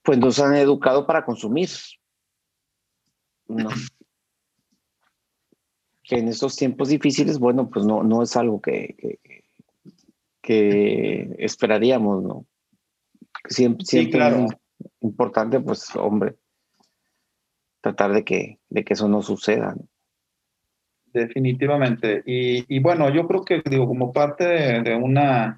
pues 0.03 0.19
nos 0.19 0.39
han 0.39 0.55
educado 0.55 1.07
para 1.07 1.25
consumir. 1.25 1.69
¿no? 3.49 3.69
Que 6.05 6.19
en 6.19 6.29
estos 6.29 6.55
tiempos 6.55 6.89
difíciles, 6.89 7.41
bueno, 7.41 7.69
pues 7.69 7.85
no, 7.85 8.05
no 8.05 8.23
es 8.23 8.37
algo 8.37 8.61
que 8.61 9.19
esperaríamos, 11.39 12.23
¿no? 12.23 12.47
Siempre, 13.49 13.85
siempre 13.85 14.21
es 14.27 14.53
importante, 15.01 15.61
pues, 15.61 15.95
hombre, 15.97 16.35
tratar 17.81 18.13
de 18.13 18.25
que, 18.25 18.59
de 18.69 18.85
que 18.85 18.95
eso 18.95 19.09
no 19.09 19.23
suceda. 19.23 19.75
Definitivamente. 21.13 22.23
Y, 22.27 22.79
bueno, 22.81 23.09
yo 23.09 23.27
creo 23.27 23.45
que, 23.45 23.63
digo, 23.71 23.87
como 23.87 24.13
parte 24.13 24.45
de, 24.45 24.95
una, 24.95 25.57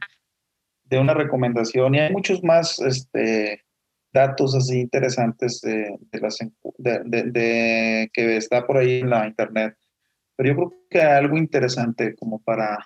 de 0.84 0.98
una 0.98 1.14
recomendación, 1.14 1.94
y 1.94 1.98
hay 1.98 2.12
muchos 2.12 2.44
más 2.44 2.78
este, 2.78 3.64
datos 4.12 4.54
así 4.54 4.80
interesantes 4.80 5.60
de, 5.62 5.98
las, 6.12 6.38
de, 6.78 8.10
que 8.12 8.36
está 8.36 8.66
por 8.66 8.76
ahí 8.76 9.00
en 9.00 9.10
la 9.10 9.26
internet, 9.26 9.76
pero 10.36 10.48
yo 10.48 10.56
creo 10.56 10.74
que 10.90 11.00
algo 11.00 11.36
interesante 11.36 12.14
como 12.14 12.40
para 12.40 12.78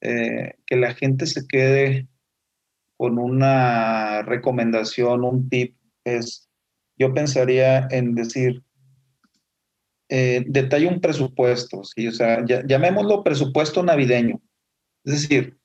eh, 0.00 0.54
que 0.66 0.76
la 0.76 0.94
gente 0.94 1.26
se 1.26 1.46
quede 1.46 2.08
con 2.96 3.18
una 3.18 4.22
recomendación, 4.22 5.24
un 5.24 5.48
tip, 5.48 5.76
es, 6.04 6.48
yo 6.98 7.14
pensaría 7.14 7.88
en 7.90 8.14
decir, 8.14 8.62
eh, 10.08 10.44
detalle 10.46 10.88
un 10.88 11.00
presupuesto, 11.00 11.84
¿sí? 11.84 12.08
o 12.08 12.12
sea, 12.12 12.44
llamémoslo 12.44 13.22
presupuesto 13.22 13.82
navideño. 13.82 14.40
Es 15.04 15.22
decir, 15.22 15.58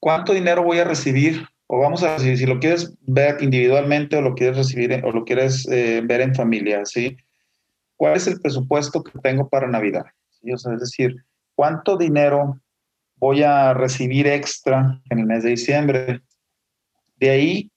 ¿cuánto 0.00 0.34
dinero 0.34 0.62
voy 0.62 0.78
a 0.78 0.84
recibir? 0.84 1.46
O 1.66 1.78
vamos 1.78 2.02
a 2.02 2.14
decir, 2.14 2.36
si 2.36 2.44
lo 2.44 2.58
quieres 2.58 2.94
ver 3.00 3.42
individualmente 3.42 4.16
o 4.16 4.20
lo 4.20 4.34
quieres 4.34 4.56
recibir 4.56 5.00
o 5.04 5.12
lo 5.12 5.24
quieres 5.24 5.66
eh, 5.68 6.02
ver 6.04 6.20
en 6.20 6.34
familia, 6.34 6.84
¿sí? 6.84 7.16
¿Cuál 7.96 8.16
es 8.16 8.26
el 8.26 8.40
presupuesto 8.40 9.02
que 9.02 9.18
tengo 9.20 9.48
para 9.48 9.68
Navidad? 9.68 10.04
O 10.52 10.58
sea, 10.58 10.74
es 10.74 10.80
decir, 10.80 11.24
¿cuánto 11.54 11.96
dinero 11.96 12.60
voy 13.24 13.42
a 13.42 13.72
recibir 13.72 14.26
extra 14.26 15.00
en 15.08 15.18
el 15.18 15.24
mes 15.24 15.44
de 15.44 15.50
diciembre. 15.50 16.20
De 17.16 17.30
ahí, 17.30 17.72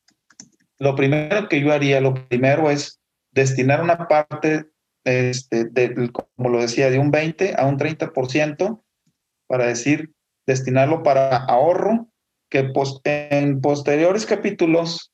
lo 0.77 0.93
primero 0.93 1.47
que 1.47 1.61
yo 1.61 1.71
haría, 1.71 2.01
lo 2.01 2.15
primero 2.27 2.69
es 2.69 2.99
destinar 3.31 3.81
una 3.81 4.09
parte, 4.09 4.65
este, 5.05 5.63
de, 5.63 6.11
como 6.11 6.49
lo 6.49 6.59
decía, 6.59 6.89
de 6.89 6.99
un 6.99 7.11
20 7.11 7.55
a 7.57 7.65
un 7.65 7.77
30%, 7.77 8.83
para 9.47 9.67
decir, 9.67 10.11
destinarlo 10.45 11.01
para 11.01 11.37
ahorro, 11.37 12.09
que 12.49 12.73
en 13.05 13.61
posteriores 13.61 14.25
capítulos 14.25 15.13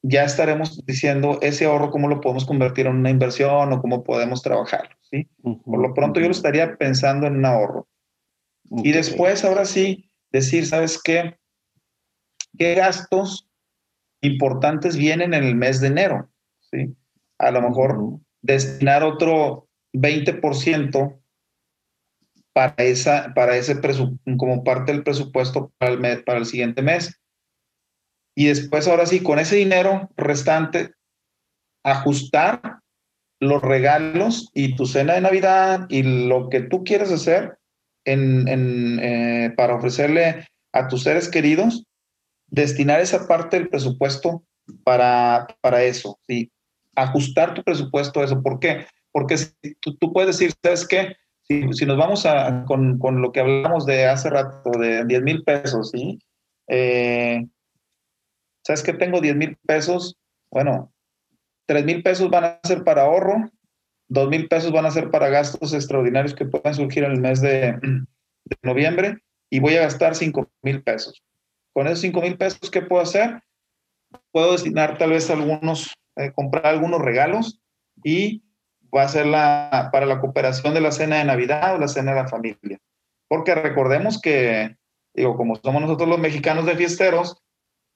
ya 0.00 0.24
estaremos 0.24 0.82
diciendo 0.86 1.38
ese 1.42 1.66
ahorro, 1.66 1.90
cómo 1.90 2.08
lo 2.08 2.22
podemos 2.22 2.46
convertir 2.46 2.86
en 2.86 2.96
una 2.96 3.10
inversión 3.10 3.74
o 3.74 3.82
cómo 3.82 4.02
podemos 4.04 4.40
trabajarlo. 4.40 4.96
¿sí? 5.02 5.28
Por 5.42 5.82
lo 5.82 5.92
pronto 5.92 6.18
yo 6.18 6.26
lo 6.26 6.32
estaría 6.32 6.78
pensando 6.78 7.26
en 7.26 7.36
un 7.36 7.44
ahorro. 7.44 7.89
Y 8.70 8.92
después, 8.92 9.44
ahora 9.44 9.64
sí, 9.64 10.10
decir, 10.30 10.66
¿sabes 10.66 11.00
qué? 11.02 11.36
¿Qué 12.56 12.74
gastos 12.74 13.48
importantes 14.22 14.96
vienen 14.96 15.34
en 15.34 15.44
el 15.44 15.56
mes 15.56 15.80
de 15.80 15.88
enero? 15.88 16.30
¿Sí? 16.60 16.94
A 17.38 17.50
lo 17.50 17.62
mejor 17.62 18.20
destinar 18.42 19.02
otro 19.02 19.68
20% 19.92 21.20
para, 22.52 22.74
esa, 22.78 23.32
para 23.34 23.56
ese 23.56 23.80
como 24.38 24.62
parte 24.62 24.92
del 24.92 25.02
presupuesto 25.02 25.72
para 25.78 25.92
el, 25.92 26.24
para 26.24 26.38
el 26.38 26.46
siguiente 26.46 26.82
mes. 26.82 27.20
Y 28.36 28.46
después, 28.46 28.86
ahora 28.86 29.06
sí, 29.06 29.22
con 29.22 29.38
ese 29.38 29.56
dinero 29.56 30.10
restante, 30.16 30.94
ajustar 31.84 32.80
los 33.40 33.62
regalos 33.62 34.50
y 34.54 34.76
tu 34.76 34.86
cena 34.86 35.14
de 35.14 35.22
Navidad 35.22 35.86
y 35.88 36.02
lo 36.02 36.48
que 36.48 36.60
tú 36.60 36.84
quieres 36.84 37.10
hacer 37.10 37.59
en, 38.04 38.98
eh, 39.00 39.52
para 39.56 39.74
ofrecerle 39.74 40.46
a 40.72 40.88
tus 40.88 41.02
seres 41.02 41.28
queridos, 41.28 41.84
destinar 42.46 43.00
esa 43.00 43.26
parte 43.26 43.58
del 43.58 43.68
presupuesto 43.68 44.44
para, 44.84 45.46
para 45.60 45.82
eso, 45.82 46.18
¿sí? 46.28 46.50
ajustar 46.96 47.54
tu 47.54 47.62
presupuesto 47.62 48.20
a 48.20 48.24
eso. 48.24 48.42
¿Por 48.42 48.58
qué? 48.58 48.86
Porque 49.12 49.36
tú, 49.80 50.12
puedes 50.12 50.38
decir, 50.38 50.54
¿sabes 50.62 50.86
qué? 50.86 51.16
Si, 51.42 51.72
si 51.72 51.86
nos 51.86 51.96
vamos 51.96 52.26
a, 52.26 52.64
con, 52.66 52.98
con, 52.98 53.20
lo 53.22 53.32
que 53.32 53.40
hablamos 53.40 53.86
de 53.86 54.06
hace 54.06 54.30
rato, 54.30 54.70
de 54.78 55.04
10 55.04 55.22
mil 55.22 55.42
pesos, 55.42 55.90
¿sí? 55.90 56.18
Eh, 56.68 57.44
¿Sabes 58.64 58.82
qué? 58.82 58.92
Tengo 58.92 59.20
10 59.20 59.36
mil 59.36 59.56
pesos. 59.66 60.16
Bueno, 60.50 60.92
3 61.66 61.84
mil 61.84 62.02
pesos 62.02 62.30
van 62.30 62.44
a 62.44 62.60
ser 62.62 62.84
para 62.84 63.02
ahorro, 63.02 63.50
dos 64.10 64.28
mil 64.28 64.48
pesos 64.48 64.72
van 64.72 64.84
a 64.86 64.90
ser 64.90 65.10
para 65.10 65.28
gastos 65.28 65.72
extraordinarios 65.72 66.34
que 66.34 66.44
puedan 66.44 66.74
surgir 66.74 67.04
en 67.04 67.12
el 67.12 67.20
mes 67.20 67.40
de, 67.40 67.78
noviembre 68.62 69.18
y 69.48 69.60
voy 69.60 69.76
a 69.76 69.82
gastar 69.82 70.16
cinco 70.16 70.50
mil 70.62 70.82
pesos. 70.82 71.22
Con 71.72 71.86
esos 71.86 72.00
cinco 72.00 72.20
mil 72.20 72.36
pesos, 72.36 72.70
¿qué 72.70 72.82
puedo 72.82 73.02
hacer? 73.02 73.40
Puedo 74.32 74.52
destinar 74.52 74.98
tal 74.98 75.10
vez 75.10 75.30
algunos, 75.30 75.94
eh, 76.16 76.32
comprar 76.32 76.66
algunos 76.66 77.00
regalos 77.00 77.60
y 78.02 78.42
va 78.94 79.02
a 79.02 79.08
ser 79.08 79.26
la, 79.26 79.90
para 79.92 80.06
la 80.06 80.20
cooperación 80.20 80.74
de 80.74 80.80
la 80.80 80.90
cena 80.90 81.18
de 81.18 81.24
Navidad 81.24 81.76
o 81.76 81.78
la 81.78 81.86
cena 81.86 82.10
de 82.10 82.22
la 82.22 82.28
familia. 82.28 82.78
Porque 83.28 83.54
recordemos 83.54 84.20
que, 84.20 84.76
digo, 85.14 85.36
como 85.36 85.54
somos 85.54 85.82
nosotros 85.82 86.08
los 86.08 86.18
mexicanos 86.18 86.66
de 86.66 86.74
fiesteros, 86.74 87.40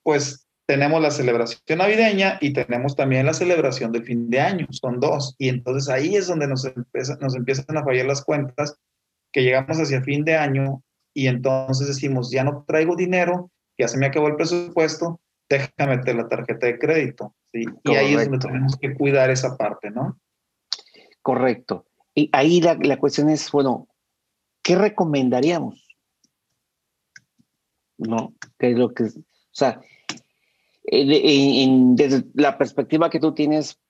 pues 0.05 0.44
tenemos 0.67 1.03
la 1.03 1.11
celebración 1.11 1.79
navideña 1.79 2.39
y 2.41 2.53
tenemos 2.53 2.97
también 2.97 3.27
la 3.27 3.35
celebración 3.35 3.93
del 3.93 4.05
fin 4.05 4.31
de 4.31 4.41
año, 4.41 4.67
son 4.71 4.99
dos. 4.99 5.35
Y 5.39 5.49
entonces 5.49 5.89
ahí 5.91 6.17
es 6.17 6.27
donde 6.27 6.47
nos, 6.47 6.65
nos 7.21 7.37
empiezan 7.37 7.77
a 7.77 7.85
fallar 7.85 8.07
las 8.07 8.25
cuentas, 8.25 8.79
que 9.33 9.43
llegamos 9.43 9.79
hacia 9.79 10.03
fin 10.03 10.25
de 10.25 10.37
año 10.37 10.83
y 11.13 11.27
entonces 11.27 11.89
decimos, 11.89 12.31
ya 12.31 12.45
no 12.45 12.65
traigo 12.67 12.97
dinero, 12.97 13.51
ya 13.77 13.89
se 13.89 13.99
me 13.99 14.07
acabó 14.07 14.29
el 14.29 14.37
presupuesto, 14.37 15.21
déjame 15.49 15.97
meter 15.97 16.17
la 16.17 16.29
tarjeta 16.29 16.67
de 16.67 16.79
crédito. 16.79 17.35
¿sí? 17.53 17.65
Y 17.85 17.95
ahí 17.95 18.15
es 18.15 18.25
donde 18.25 18.39
tenemos 18.39 18.77
que 18.77 18.95
cuidar 18.95 19.31
esa 19.31 19.57
parte, 19.57 19.91
¿no? 19.91 20.19
Correcto. 21.21 21.87
Y 22.15 22.31
ahí 22.33 22.61
la, 22.61 22.79
la 22.81 22.97
cuestión 22.99 23.29
es, 23.29 23.51
bueno, 23.51 23.89
¿qué 24.63 24.77
recomendaríamos? 24.77 25.87
¿No? 27.99 28.35
¿Qué 28.59 28.71
es 28.71 28.79
lo 28.79 28.95
que... 28.95 29.05
O 29.05 29.11
sea, 29.57 29.81
eh, 30.85 31.67
desde 31.95 32.25
la 32.35 32.59
perspectiva 32.59 33.11
que 33.11 33.21
tú 33.21 33.33
tienes, 33.35 33.81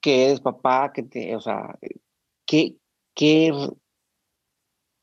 que 0.00 0.26
eres 0.26 0.40
papá, 0.40 0.92
que 0.92 1.02
te, 1.02 1.34
o 1.34 1.40
sea, 1.40 1.78
¿qué, 2.46 2.76
qué, 3.14 3.52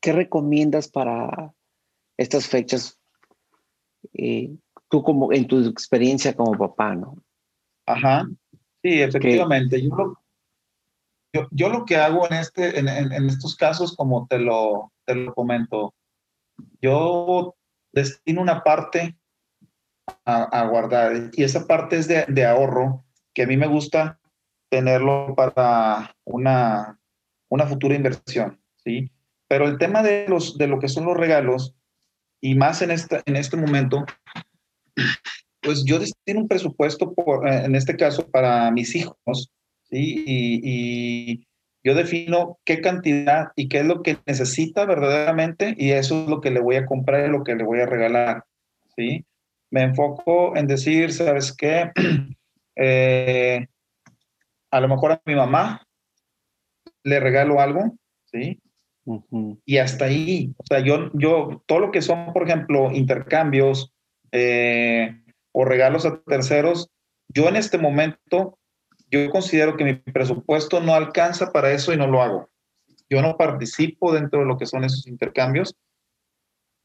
¿qué 0.02 0.14
recomiendas 0.14 0.88
para 0.88 1.54
estas 2.18 2.48
fechas? 2.48 3.00
Eh, 4.14 4.56
tú 4.90 5.04
como 5.04 5.34
en 5.34 5.48
tu 5.48 5.68
experiencia 5.68 6.36
como 6.36 6.58
papá, 6.58 6.96
¿no? 6.96 7.18
Ajá, 7.86 8.28
sí, 8.82 9.02
efectivamente. 9.02 9.82
Yo, 9.82 11.48
yo, 11.52 11.70
lo 11.70 11.84
que 11.84 11.98
hago 11.98 12.28
en, 12.28 12.34
este, 12.34 12.80
en, 12.80 12.88
en, 12.88 13.26
estos 13.26 13.56
casos, 13.56 13.96
como 13.96 14.28
te 14.28 14.38
lo, 14.38 14.94
te 15.06 15.16
lo 15.16 15.34
comento, 15.34 15.96
yo 16.80 17.56
destino 17.92 18.42
una 18.42 18.64
parte 18.64 19.18
a, 20.26 20.66
guardar 20.68 21.32
y 21.34 21.44
esa 21.44 21.66
parte 21.68 21.98
es 21.98 22.08
de, 22.08 22.26
de 22.28 22.46
ahorro 22.46 23.06
que 23.34 23.44
a 23.44 23.48
mí 23.48 23.58
me 23.58 23.68
gusta 23.68 24.20
tenerlo 24.70 25.36
para 25.36 26.16
una, 26.24 27.00
una 27.50 27.68
futura 27.68 27.96
inversión, 27.96 28.60
¿sí? 28.84 29.12
Pero 29.48 29.68
el 29.68 29.78
tema 29.78 30.02
de, 30.02 30.26
los, 30.28 30.58
de 30.58 30.68
lo 30.68 30.80
que 30.80 30.88
son 30.88 31.06
los 31.06 31.16
regalos, 31.16 31.76
y 32.42 32.56
más 32.56 32.82
en, 32.82 32.90
esta, 32.90 33.22
en 33.26 33.36
este 33.36 33.56
momento, 33.56 34.04
pues 35.62 35.84
yo 35.86 36.00
destino 36.00 36.42
un 36.42 36.48
presupuesto, 36.48 37.14
por, 37.14 37.48
eh, 37.48 37.66
en 37.66 37.76
este 37.76 37.96
caso, 37.96 38.28
para 38.30 38.72
mis 38.72 38.96
hijos, 38.96 39.52
¿sí? 39.84 40.24
Y, 40.26 40.62
y, 40.64 41.48
yo 41.86 41.96
defino 41.96 42.58
qué 42.64 42.80
cantidad 42.80 43.50
y 43.58 43.68
qué 43.68 43.82
es 43.82 43.86
lo 43.86 44.02
que 44.02 44.18
necesita 44.26 44.86
verdaderamente, 44.86 45.76
y 45.78 45.92
eso 45.92 46.24
es 46.24 46.30
lo 46.30 46.42
que 46.42 46.50
le 46.50 46.62
voy 46.62 46.78
a 46.78 46.86
comprar 46.86 47.28
y 47.28 47.32
lo 47.32 47.44
que 47.44 47.56
le 47.56 47.64
voy 47.64 47.82
a 47.82 47.86
regalar, 47.86 48.46
¿sí? 48.96 49.26
Me 49.74 49.82
enfoco 49.82 50.56
en 50.56 50.68
decir, 50.68 51.12
¿sabes 51.12 51.52
qué? 51.52 51.92
Eh, 52.76 53.68
a 54.72 54.80
lo 54.80 54.88
mejor 54.88 55.12
a 55.12 55.22
mi 55.26 55.36
mamá 55.36 55.86
le 57.04 57.20
regalo 57.20 57.62
algo, 57.62 57.96
¿sí? 58.26 58.60
Y 59.64 59.78
hasta 59.78 60.06
ahí, 60.06 60.56
o 60.58 60.66
sea, 60.66 60.80
yo, 60.80 61.12
yo, 61.14 61.62
todo 61.68 61.82
lo 61.82 61.92
que 61.92 62.02
son, 62.02 62.34
por 62.34 62.50
ejemplo, 62.50 62.92
intercambios 62.92 63.94
eh, 64.32 65.22
o 65.52 65.66
regalos 65.66 66.08
a 66.08 66.20
terceros, 66.24 66.90
yo 67.28 67.48
en 67.48 67.56
este 67.56 67.78
momento, 67.78 68.58
yo 69.12 69.30
considero 69.30 69.78
que 69.78 69.84
mi 69.84 69.94
presupuesto 69.94 70.82
no 70.82 70.96
alcanza 70.96 71.52
para 71.52 71.72
eso 71.72 71.94
y 71.94 71.98
no 71.98 72.08
lo 72.08 72.24
hago. 72.24 72.50
Yo 73.08 73.22
no 73.22 73.38
participo 73.38 74.12
dentro 74.12 74.40
de 74.40 74.48
lo 74.48 74.58
que 74.58 74.66
son 74.66 74.84
esos 74.84 75.06
intercambios. 75.06 75.76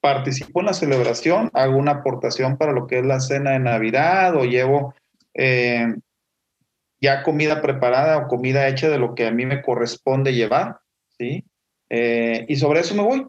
Participo 0.01 0.61
en 0.61 0.67
la 0.67 0.75
celebración, 0.75 1.51
hago 1.55 1.77
una 1.77 1.93
aportación 1.93 2.57
para 2.57 2.73
lo 2.73 2.87
que 2.87 2.99
es 2.99 3.07
la 3.07 3.21
cena 3.21 3.53
de 3.53 3.59
Navidad 3.59 4.37
o 4.37 4.45
llevo 4.45 4.95
eh, 5.35 5.95
ya 7.01 7.23
comida 7.23 7.61
preparada 7.61 8.19
o 8.19 8.29
comida 8.29 8.69
hecha 8.69 8.89
de 8.89 8.99
lo 8.99 9.15
que 9.15 9.27
a 9.27 9.31
mí 9.31 9.47
me 9.47 9.63
corresponde 9.63 10.35
llevar, 10.35 10.79
¿sí? 11.19 11.45
Eh, 11.91 12.45
y 12.49 12.57
sobre 12.57 12.81
eso 12.81 12.95
me 12.95 13.03
voy. 13.03 13.27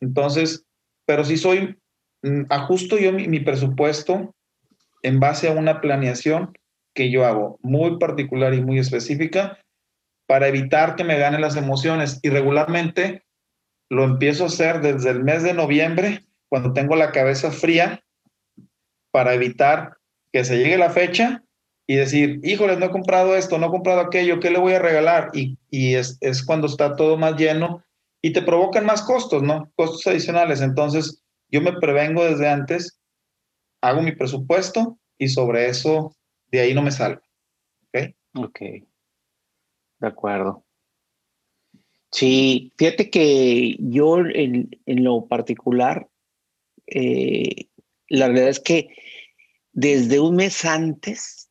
Entonces, 0.00 0.64
pero 1.06 1.24
si 1.24 1.36
soy, 1.36 1.78
mm, 2.22 2.42
ajusto 2.50 2.98
yo 2.98 3.12
mi, 3.12 3.28
mi, 3.28 3.40
presupuesto 3.40 4.34
en 5.02 5.20
base 5.20 5.48
a 5.48 5.52
una 5.52 5.80
planeación 5.80 6.52
que 6.94 7.10
yo 7.10 7.24
hago 7.24 7.58
muy 7.62 7.98
particular 7.98 8.54
y 8.54 8.62
muy 8.62 8.78
específica 8.78 9.58
para 10.26 10.48
evitar 10.48 10.96
que 10.96 11.04
me 11.04 11.18
ganen 11.18 11.40
las 11.40 11.56
emociones. 11.56 12.20
Y 12.22 12.30
regularmente 12.30 13.24
lo 13.92 14.04
empiezo 14.04 14.44
a 14.44 14.46
hacer 14.46 14.80
desde 14.80 15.10
el 15.10 15.22
mes 15.22 15.42
de 15.42 15.52
noviembre, 15.52 16.24
cuando 16.48 16.72
tengo 16.72 16.96
la 16.96 17.12
cabeza 17.12 17.50
fría, 17.50 18.02
para 19.10 19.34
evitar 19.34 19.98
que 20.32 20.46
se 20.46 20.56
llegue 20.56 20.78
la 20.78 20.88
fecha 20.88 21.44
y 21.86 21.96
decir, 21.96 22.40
híjoles, 22.42 22.78
no 22.78 22.86
he 22.86 22.90
comprado 22.90 23.36
esto, 23.36 23.58
no 23.58 23.66
he 23.66 23.70
comprado 23.70 24.00
aquello, 24.00 24.40
¿qué 24.40 24.50
le 24.50 24.58
voy 24.58 24.72
a 24.72 24.78
regalar? 24.78 25.28
Y, 25.34 25.58
y 25.68 25.96
es, 25.96 26.16
es, 26.22 26.42
cuando 26.42 26.68
está 26.68 26.96
todo 26.96 27.18
más 27.18 27.36
lleno 27.36 27.84
y 28.22 28.32
te 28.32 28.40
provocan 28.40 28.86
más 28.86 29.02
costos, 29.02 29.42
¿no? 29.42 29.70
Costos 29.76 30.06
adicionales. 30.06 30.62
Entonces, 30.62 31.22
yo 31.50 31.60
me 31.60 31.74
prevengo 31.74 32.24
desde 32.24 32.48
antes, 32.48 32.98
hago 33.82 34.00
mi 34.00 34.12
presupuesto 34.12 34.98
y 35.18 35.28
sobre 35.28 35.68
eso, 35.68 36.16
de 36.46 36.60
ahí 36.60 36.72
no 36.72 36.80
me 36.80 36.92
salgo. 36.92 37.20
¿Ok? 37.88 38.14
Ok. 38.36 38.60
De 39.98 40.08
acuerdo. 40.08 40.64
Sí, 42.12 42.72
fíjate 42.76 43.08
que 43.08 43.76
yo 43.80 44.18
en, 44.18 44.70
en 44.84 45.02
lo 45.02 45.26
particular, 45.26 46.08
eh, 46.86 47.68
la 48.08 48.28
verdad 48.28 48.48
es 48.48 48.60
que 48.60 48.90
desde 49.72 50.20
un 50.20 50.36
mes 50.36 50.66
antes 50.66 51.50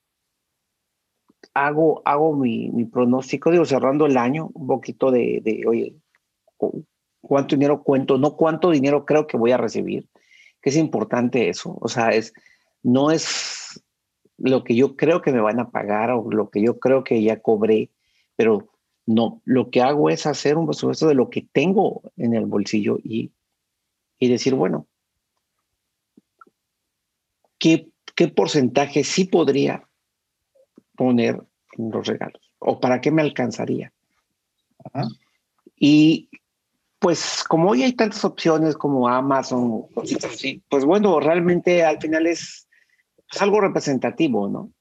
hago, 1.56 2.04
hago 2.06 2.36
mi, 2.36 2.70
mi, 2.70 2.86
pronóstico, 2.86 3.50
digo, 3.50 3.66
cerrando 3.66 4.06
el 4.06 4.18
año, 4.18 4.52
un 4.54 4.68
poquito 4.68 5.10
de, 5.10 5.42
de, 5.44 5.64
oye, 5.68 5.96
cuánto 7.22 7.56
dinero 7.56 7.82
cuento, 7.82 8.20
no 8.20 8.36
cuánto 8.36 8.70
dinero 8.70 9.06
creo 9.06 9.26
que 9.26 9.38
voy 9.38 9.52
a 9.52 9.58
recibir, 9.58 10.08
que 10.62 10.70
es 10.70 10.78
importante 10.78 11.50
eso, 11.50 11.76
o 11.82 11.88
sea, 11.88 12.10
es, 12.10 12.34
no 12.84 13.10
es 13.10 13.84
lo 14.38 14.64
que 14.64 14.76
yo 14.76 14.96
creo 14.96 15.24
que 15.24 15.32
me 15.32 15.42
van 15.42 15.60
a 15.60 15.72
pagar 15.72 16.12
o 16.12 16.32
lo 16.32 16.50
que 16.52 16.62
yo 16.62 16.80
creo 16.80 17.04
que 17.04 17.22
ya 17.24 17.40
cobré, 17.42 17.90
pero 18.36 18.71
no, 19.14 19.42
lo 19.46 19.70
que 19.70 19.82
hago 19.82 20.10
es 20.10 20.26
hacer 20.26 20.58
un 20.58 20.66
presupuesto 20.66 21.08
de 21.08 21.16
lo 21.16 21.30
que 21.30 21.48
tengo 21.52 22.02
en 22.18 22.34
el 22.34 22.46
bolsillo 22.46 22.98
y, 23.04 23.32
y 24.20 24.30
decir, 24.30 24.54
bueno, 24.56 24.88
¿qué, 27.58 27.90
¿qué 28.16 28.28
porcentaje 28.28 29.04
sí 29.04 29.26
podría 29.26 29.88
poner 30.96 31.42
en 31.78 31.92
los 31.92 32.08
regalos? 32.08 32.42
¿O 32.60 32.80
para 32.80 33.02
qué 33.02 33.12
me 33.12 33.22
alcanzaría? 33.22 33.92
Ajá. 34.84 35.08
Y 35.76 36.30
pues 37.02 37.44
como 37.44 37.72
hoy 37.72 37.82
hay 37.82 37.94
tantas 37.94 38.24
opciones 38.24 38.78
como 38.78 39.10
Amazon, 39.10 39.88
cositas 39.88 40.32
así, 40.32 40.62
pues 40.70 40.86
bueno, 40.86 41.20
realmente 41.20 41.84
al 41.84 42.00
final 42.00 42.28
es, 42.28 42.68
es, 43.32 43.42
algo 43.42 43.60
representativo, 43.60 44.48
¿no? 44.48 44.72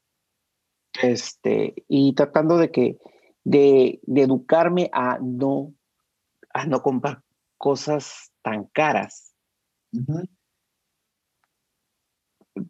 Este, 1.01 1.73
y 1.87 2.13
tratando 2.13 2.59
de 2.59 2.69
que, 2.69 2.99
de, 3.43 3.99
de, 4.03 4.21
educarme 4.21 4.89
a 4.93 5.17
no, 5.19 5.73
a 6.53 6.65
no 6.65 6.81
comprar 6.81 7.21
cosas 7.57 8.31
tan 8.41 8.65
caras. 8.65 9.33
Uh 9.93 9.99
-huh. 9.99 10.29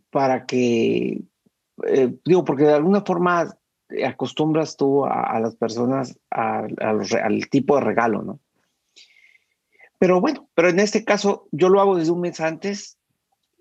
Para 0.10 0.46
que, 0.46 1.24
eh, 1.88 2.20
digo, 2.26 2.46
porque 2.46 2.64
de 2.64 2.74
alguna 2.74 3.02
forma 3.02 3.58
acostumbras 4.06 4.78
tú 4.78 5.06
a, 5.06 5.24
a 5.24 5.40
las 5.40 5.56
personas 5.56 6.18
a, 6.30 6.68
a 6.80 6.94
los, 6.94 7.14
al 7.14 7.50
tipo 7.50 7.76
de 7.76 7.82
regalo, 7.82 8.22
¿no? 8.22 8.40
Pero 10.02 10.20
bueno, 10.20 10.50
pero 10.56 10.70
en 10.70 10.80
este 10.80 11.06
caso 11.06 11.48
yo 11.52 11.70
lo 11.70 11.80
hago 11.80 11.96
desde 11.96 12.12
un 12.12 12.22
mes 12.22 12.40
antes, 12.40 12.98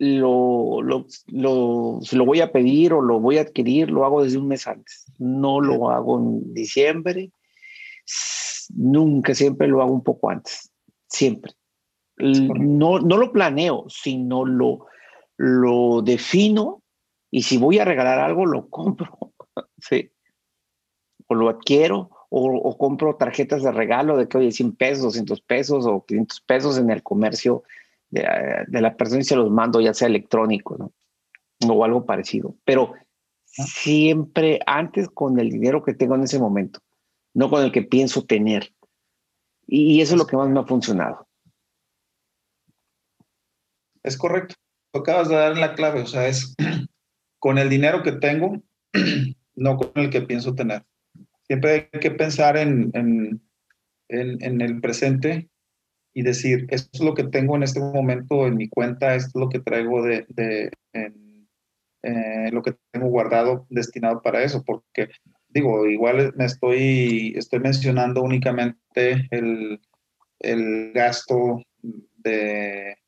lo, 0.00 0.80
lo, 0.80 1.06
lo, 1.26 2.00
lo 2.10 2.24
voy 2.24 2.40
a 2.40 2.50
pedir 2.50 2.94
o 2.94 3.02
lo 3.02 3.20
voy 3.20 3.36
a 3.36 3.42
adquirir, 3.42 3.90
lo 3.90 4.06
hago 4.06 4.24
desde 4.24 4.38
un 4.38 4.48
mes 4.48 4.66
antes. 4.66 5.04
No 5.18 5.60
lo 5.60 5.90
hago 5.90 6.18
en 6.18 6.54
diciembre, 6.54 7.30
nunca, 8.70 9.34
siempre 9.34 9.68
lo 9.68 9.82
hago 9.82 9.92
un 9.92 10.02
poco 10.02 10.30
antes, 10.30 10.72
siempre. 11.06 11.52
No, 12.16 12.98
no 12.98 13.16
lo 13.18 13.30
planeo, 13.30 13.84
sino 13.88 14.46
lo, 14.46 14.86
lo 15.36 16.00
defino 16.00 16.82
y 17.30 17.42
si 17.42 17.58
voy 17.58 17.78
a 17.78 17.84
regalar 17.84 18.20
algo, 18.20 18.46
lo 18.46 18.70
compro, 18.70 19.34
sí, 19.78 20.10
o 21.26 21.34
lo 21.34 21.50
adquiero 21.50 22.10
o, 22.30 22.46
o, 22.56 22.78
compro 22.78 23.16
tarjetas 23.16 23.62
de 23.62 23.72
regalo 23.72 24.16
de 24.16 24.28
que, 24.28 24.38
oye, 24.38 24.52
100 24.52 24.76
pesos, 24.76 25.02
200 25.02 25.42
pesos 25.42 25.84
o 25.84 26.06
500 26.06 26.40
pesos 26.40 26.78
en 26.78 26.88
el 26.90 27.02
comercio 27.02 27.64
de, 28.10 28.26
de 28.66 28.80
la 28.80 28.96
persona 28.96 29.20
y 29.20 29.24
se 29.24 29.36
los 29.36 29.50
mando, 29.50 29.80
ya 29.80 29.94
sea 29.94 30.08
electrónico, 30.08 30.76
¿no? 30.78 30.92
O 31.68 31.84
algo 31.84 32.06
parecido. 32.06 32.56
Pero 32.64 32.94
siempre 33.44 34.60
antes 34.66 35.08
con 35.08 35.38
el 35.38 35.50
dinero 35.50 35.82
que 35.82 35.94
tengo 35.94 36.14
en 36.14 36.22
ese 36.22 36.38
momento, 36.38 36.80
no 37.34 37.50
con 37.50 37.62
el 37.62 37.72
que 37.72 37.82
pienso 37.82 38.24
tener. 38.24 38.72
Y 39.66 40.00
eso 40.00 40.14
es 40.14 40.18
lo 40.18 40.26
que 40.26 40.36
más 40.36 40.48
me 40.48 40.60
ha 40.60 40.64
funcionado. 40.64 41.28
Es 44.02 44.16
correcto. 44.16 44.54
Lo 44.92 45.00
acabas 45.00 45.28
de 45.28 45.36
dar 45.36 45.52
en 45.52 45.60
la 45.60 45.74
clave, 45.74 46.02
o 46.02 46.06
sea, 46.06 46.26
es 46.26 46.54
con 47.38 47.58
el 47.58 47.68
dinero 47.68 48.02
que 48.02 48.12
tengo, 48.12 48.60
no 49.54 49.76
con 49.76 49.92
el 49.94 50.10
que 50.10 50.22
pienso 50.22 50.54
tener 50.54 50.84
siempre 51.50 51.90
hay 51.92 52.00
que 52.00 52.12
pensar 52.12 52.56
en, 52.56 52.92
en, 52.94 53.42
en, 54.08 54.40
en, 54.40 54.60
el 54.60 54.80
presente 54.80 55.49
y 56.20 56.22
decir, 56.22 56.66
esto 56.68 56.90
es 56.92 57.00
lo 57.00 57.14
que 57.14 57.24
tengo 57.24 57.56
en 57.56 57.62
este 57.62 57.80
momento 57.80 58.46
en 58.46 58.56
mi 58.56 58.68
cuenta, 58.68 59.14
esto 59.14 59.38
es 59.38 59.40
lo 59.40 59.48
que 59.48 59.60
traigo 59.60 60.02
de, 60.02 60.26
de 60.28 60.70
eh, 60.92 62.50
lo 62.52 62.62
que 62.62 62.76
tengo 62.90 63.08
guardado 63.08 63.66
destinado 63.70 64.20
para 64.20 64.42
eso, 64.42 64.62
porque 64.62 65.08
digo, 65.48 65.86
igual 65.86 66.34
me 66.36 66.44
estoy, 66.44 67.32
estoy 67.36 67.60
mencionando 67.60 68.22
únicamente 68.22 69.28
el, 69.30 69.80
el 70.40 70.92
gasto 70.92 71.62
de 72.18 72.98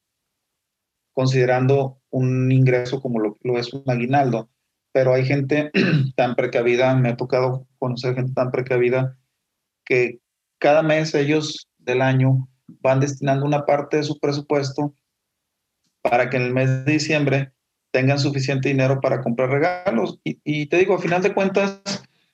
considerando 1.13 2.01
un 2.09 2.51
ingreso 2.51 3.03
como 3.03 3.19
lo, 3.19 3.37
lo 3.43 3.59
es 3.59 3.75
un 3.75 3.85
aguinaldo. 3.89 4.49
Pero 4.93 5.13
hay 5.13 5.27
gente 5.27 5.71
tan 6.17 6.35
precavida, 6.35 6.95
me 6.95 7.11
ha 7.11 7.17
tocado 7.19 7.67
conocer 7.79 8.15
gente 8.15 8.33
tan 8.33 8.51
precavida 8.51 9.19
que 9.85 10.21
cada 10.59 10.83
mes 10.83 11.15
ellos 11.15 11.69
del 11.77 12.01
año 12.01 12.49
van 12.67 13.01
destinando 13.01 13.47
una 13.47 13.65
parte 13.65 13.99
de 13.99 14.03
su 14.03 14.19
presupuesto 14.19 14.95
para 16.03 16.29
que 16.29 16.37
en 16.37 16.45
el 16.45 16.53
mes 16.53 16.85
de 16.85 16.93
diciembre 16.93 17.53
tengan 17.93 18.19
suficiente 18.19 18.69
dinero 18.69 19.01
para 19.01 19.21
comprar 19.21 19.51
regalos. 19.51 20.19
Y, 20.25 20.67
te 20.67 20.79
digo, 20.79 20.95
a 20.95 21.01
final 21.01 21.23
de 21.23 21.35
cuentas, 21.35 21.81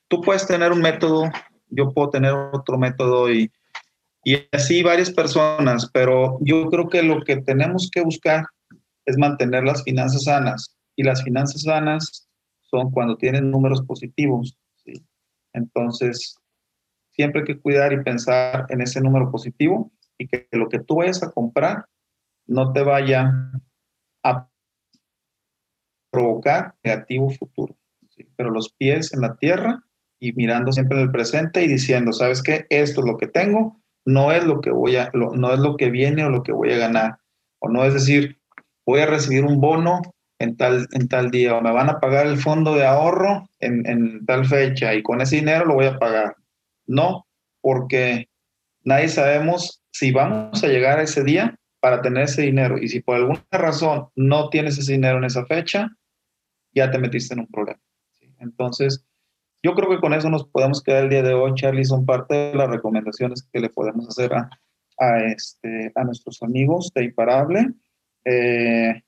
tú 0.07 0.21
puedes 0.21 0.47
tener 0.47 0.71
un 0.71 0.81
método, 0.81 1.29
yo 1.69 1.93
puedo 1.93 2.09
tener 2.09 2.33
otro 2.33 2.77
método 2.77 3.31
y, 3.31 3.51
y 4.23 4.37
así 4.51 4.81
varias 4.81 5.11
personas, 5.11 5.89
pero 5.93 6.39
yo 6.41 6.65
creo 6.69 6.89
que 6.89 7.03
lo 7.03 7.21
que 7.21 7.37
tenemos 7.37 7.89
que 7.91 8.01
buscar 8.01 8.45
es 9.05 9.17
mantener 9.17 9.63
las 9.63 9.83
finanzas 9.83 10.23
sanas. 10.23 10.75
Y 10.95 11.03
las 11.03 11.23
finanzas 11.23 11.61
sanas 11.61 12.27
son 12.61 12.91
cuando 12.91 13.17
tienen 13.17 13.51
números 13.51 13.81
positivos. 13.83 14.57
Entonces, 15.53 16.35
siempre 17.11 17.41
hay 17.41 17.47
que 17.47 17.59
cuidar 17.59 17.91
y 17.91 18.03
pensar 18.03 18.65
en 18.69 18.81
ese 18.81 19.01
número 19.01 19.31
positivo 19.31 19.91
y 20.19 20.27
que 20.27 20.47
lo 20.51 20.69
que 20.69 20.79
tú 20.79 20.97
vayas 20.97 21.23
a 21.23 21.31
comprar 21.31 21.85
no 22.45 22.73
te 22.73 22.83
vaya 22.83 23.31
a 24.23 24.49
provocar 26.11 26.75
negativo 26.83 27.31
futuro. 27.31 27.75
Pero 28.35 28.51
los 28.51 28.73
pies 28.73 29.13
en 29.13 29.21
la 29.21 29.37
tierra 29.37 29.83
y 30.19 30.33
mirando 30.33 30.71
siempre 30.73 30.97
en 30.97 31.03
el 31.03 31.11
presente 31.11 31.63
y 31.63 31.67
diciendo, 31.67 32.11
¿sabes 32.11 32.43
qué? 32.43 32.67
Esto 32.69 33.01
es 33.01 33.07
lo 33.07 33.17
que 33.17 33.27
tengo, 33.27 33.81
no 34.05 34.31
es 34.33 34.43
lo 34.43 34.59
que 34.59 34.71
voy 34.71 34.97
a, 34.97 35.09
no 35.13 35.53
es 35.53 35.59
lo 35.59 35.77
que 35.77 35.89
viene 35.89 36.25
o 36.25 36.29
lo 36.29 36.43
que 36.43 36.51
voy 36.51 36.73
a 36.73 36.77
ganar. 36.77 37.19
O 37.59 37.69
no 37.69 37.85
es 37.85 37.93
decir, 37.93 38.41
voy 38.85 38.99
a 38.99 39.05
recibir 39.05 39.45
un 39.45 39.61
bono 39.61 40.01
en 40.39 40.57
tal, 40.57 40.87
en 40.91 41.07
tal 41.07 41.31
día 41.31 41.55
o 41.55 41.61
me 41.61 41.71
van 41.71 41.89
a 41.89 41.99
pagar 41.99 42.25
el 42.25 42.37
fondo 42.37 42.75
de 42.75 42.85
ahorro 42.85 43.47
en, 43.59 43.85
en 43.87 44.25
tal 44.25 44.45
fecha 44.45 44.93
y 44.93 45.03
con 45.03 45.21
ese 45.21 45.37
dinero 45.37 45.65
lo 45.65 45.75
voy 45.75 45.85
a 45.85 45.99
pagar. 45.99 46.35
No, 46.87 47.27
porque 47.61 48.29
nadie 48.83 49.07
sabemos 49.07 49.78
si 49.91 50.11
vamos 50.11 50.63
a 50.63 50.67
llegar 50.67 50.99
a 50.99 51.03
ese 51.03 51.23
día 51.23 51.55
para 51.79 52.01
tener 52.01 52.23
ese 52.23 52.43
dinero. 52.43 52.77
Y 52.77 52.87
si 52.89 53.01
por 53.01 53.15
alguna 53.15 53.45
razón 53.51 54.09
no 54.15 54.49
tienes 54.49 54.77
ese 54.77 54.93
dinero 54.93 55.17
en 55.17 55.25
esa 55.25 55.45
fecha, 55.45 55.89
ya 56.73 56.91
te 56.91 56.99
metiste 56.99 57.33
en 57.33 57.41
un 57.41 57.47
problema. 57.47 57.79
Entonces, 58.39 59.05
yo 59.63 59.73
creo 59.73 59.89
que 59.89 59.99
con 59.99 60.13
eso 60.13 60.29
nos 60.29 60.47
podemos 60.47 60.81
quedar 60.81 61.03
el 61.03 61.09
día 61.09 61.23
de 61.23 61.33
hoy, 61.33 61.53
Charlie. 61.55 61.83
Son 61.83 62.05
parte 62.05 62.33
de 62.33 62.55
las 62.55 62.69
recomendaciones 62.69 63.47
que 63.51 63.59
le 63.59 63.69
podemos 63.69 64.07
hacer 64.07 64.33
a, 64.33 64.49
a, 64.97 65.23
este, 65.25 65.91
a 65.95 66.03
nuestros 66.03 66.41
amigos 66.41 66.91
de 66.95 67.05
Imparable. 67.05 67.67
Eh, 68.25 69.01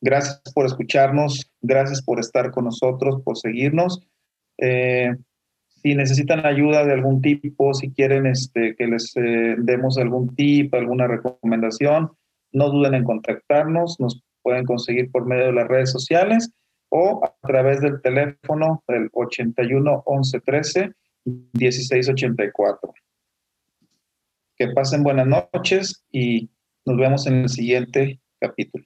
gracias 0.00 0.40
por 0.54 0.66
escucharnos, 0.66 1.50
gracias 1.60 2.02
por 2.02 2.20
estar 2.20 2.50
con 2.50 2.64
nosotros, 2.64 3.22
por 3.24 3.36
seguirnos. 3.36 4.06
Eh, 4.58 5.16
si 5.82 5.94
necesitan 5.94 6.44
ayuda 6.44 6.84
de 6.84 6.92
algún 6.92 7.22
tipo, 7.22 7.72
si 7.74 7.90
quieren 7.92 8.26
este, 8.26 8.74
que 8.76 8.86
les 8.86 9.16
eh, 9.16 9.56
demos 9.58 9.96
algún 9.98 10.34
tip, 10.34 10.74
alguna 10.74 11.06
recomendación, 11.06 12.12
no 12.52 12.70
duden 12.70 12.94
en 12.94 13.04
contactarnos, 13.04 13.98
nos 13.98 14.22
pueden 14.42 14.64
conseguir 14.64 15.10
por 15.10 15.26
medio 15.26 15.46
de 15.46 15.52
las 15.52 15.68
redes 15.68 15.90
sociales 15.90 16.50
o 16.90 17.24
a 17.24 17.34
través 17.46 17.80
del 17.80 18.00
teléfono 18.02 18.82
del 18.88 19.08
81 19.12 20.02
11 20.04 20.40
13 20.40 20.92
16 21.24 22.08
84. 22.10 22.94
Que 24.56 24.68
pasen 24.68 25.02
buenas 25.02 25.26
noches 25.26 26.04
y 26.10 26.50
nos 26.84 26.96
vemos 26.98 27.26
en 27.26 27.42
el 27.42 27.48
siguiente 27.48 28.20
capítulo. 28.38 28.84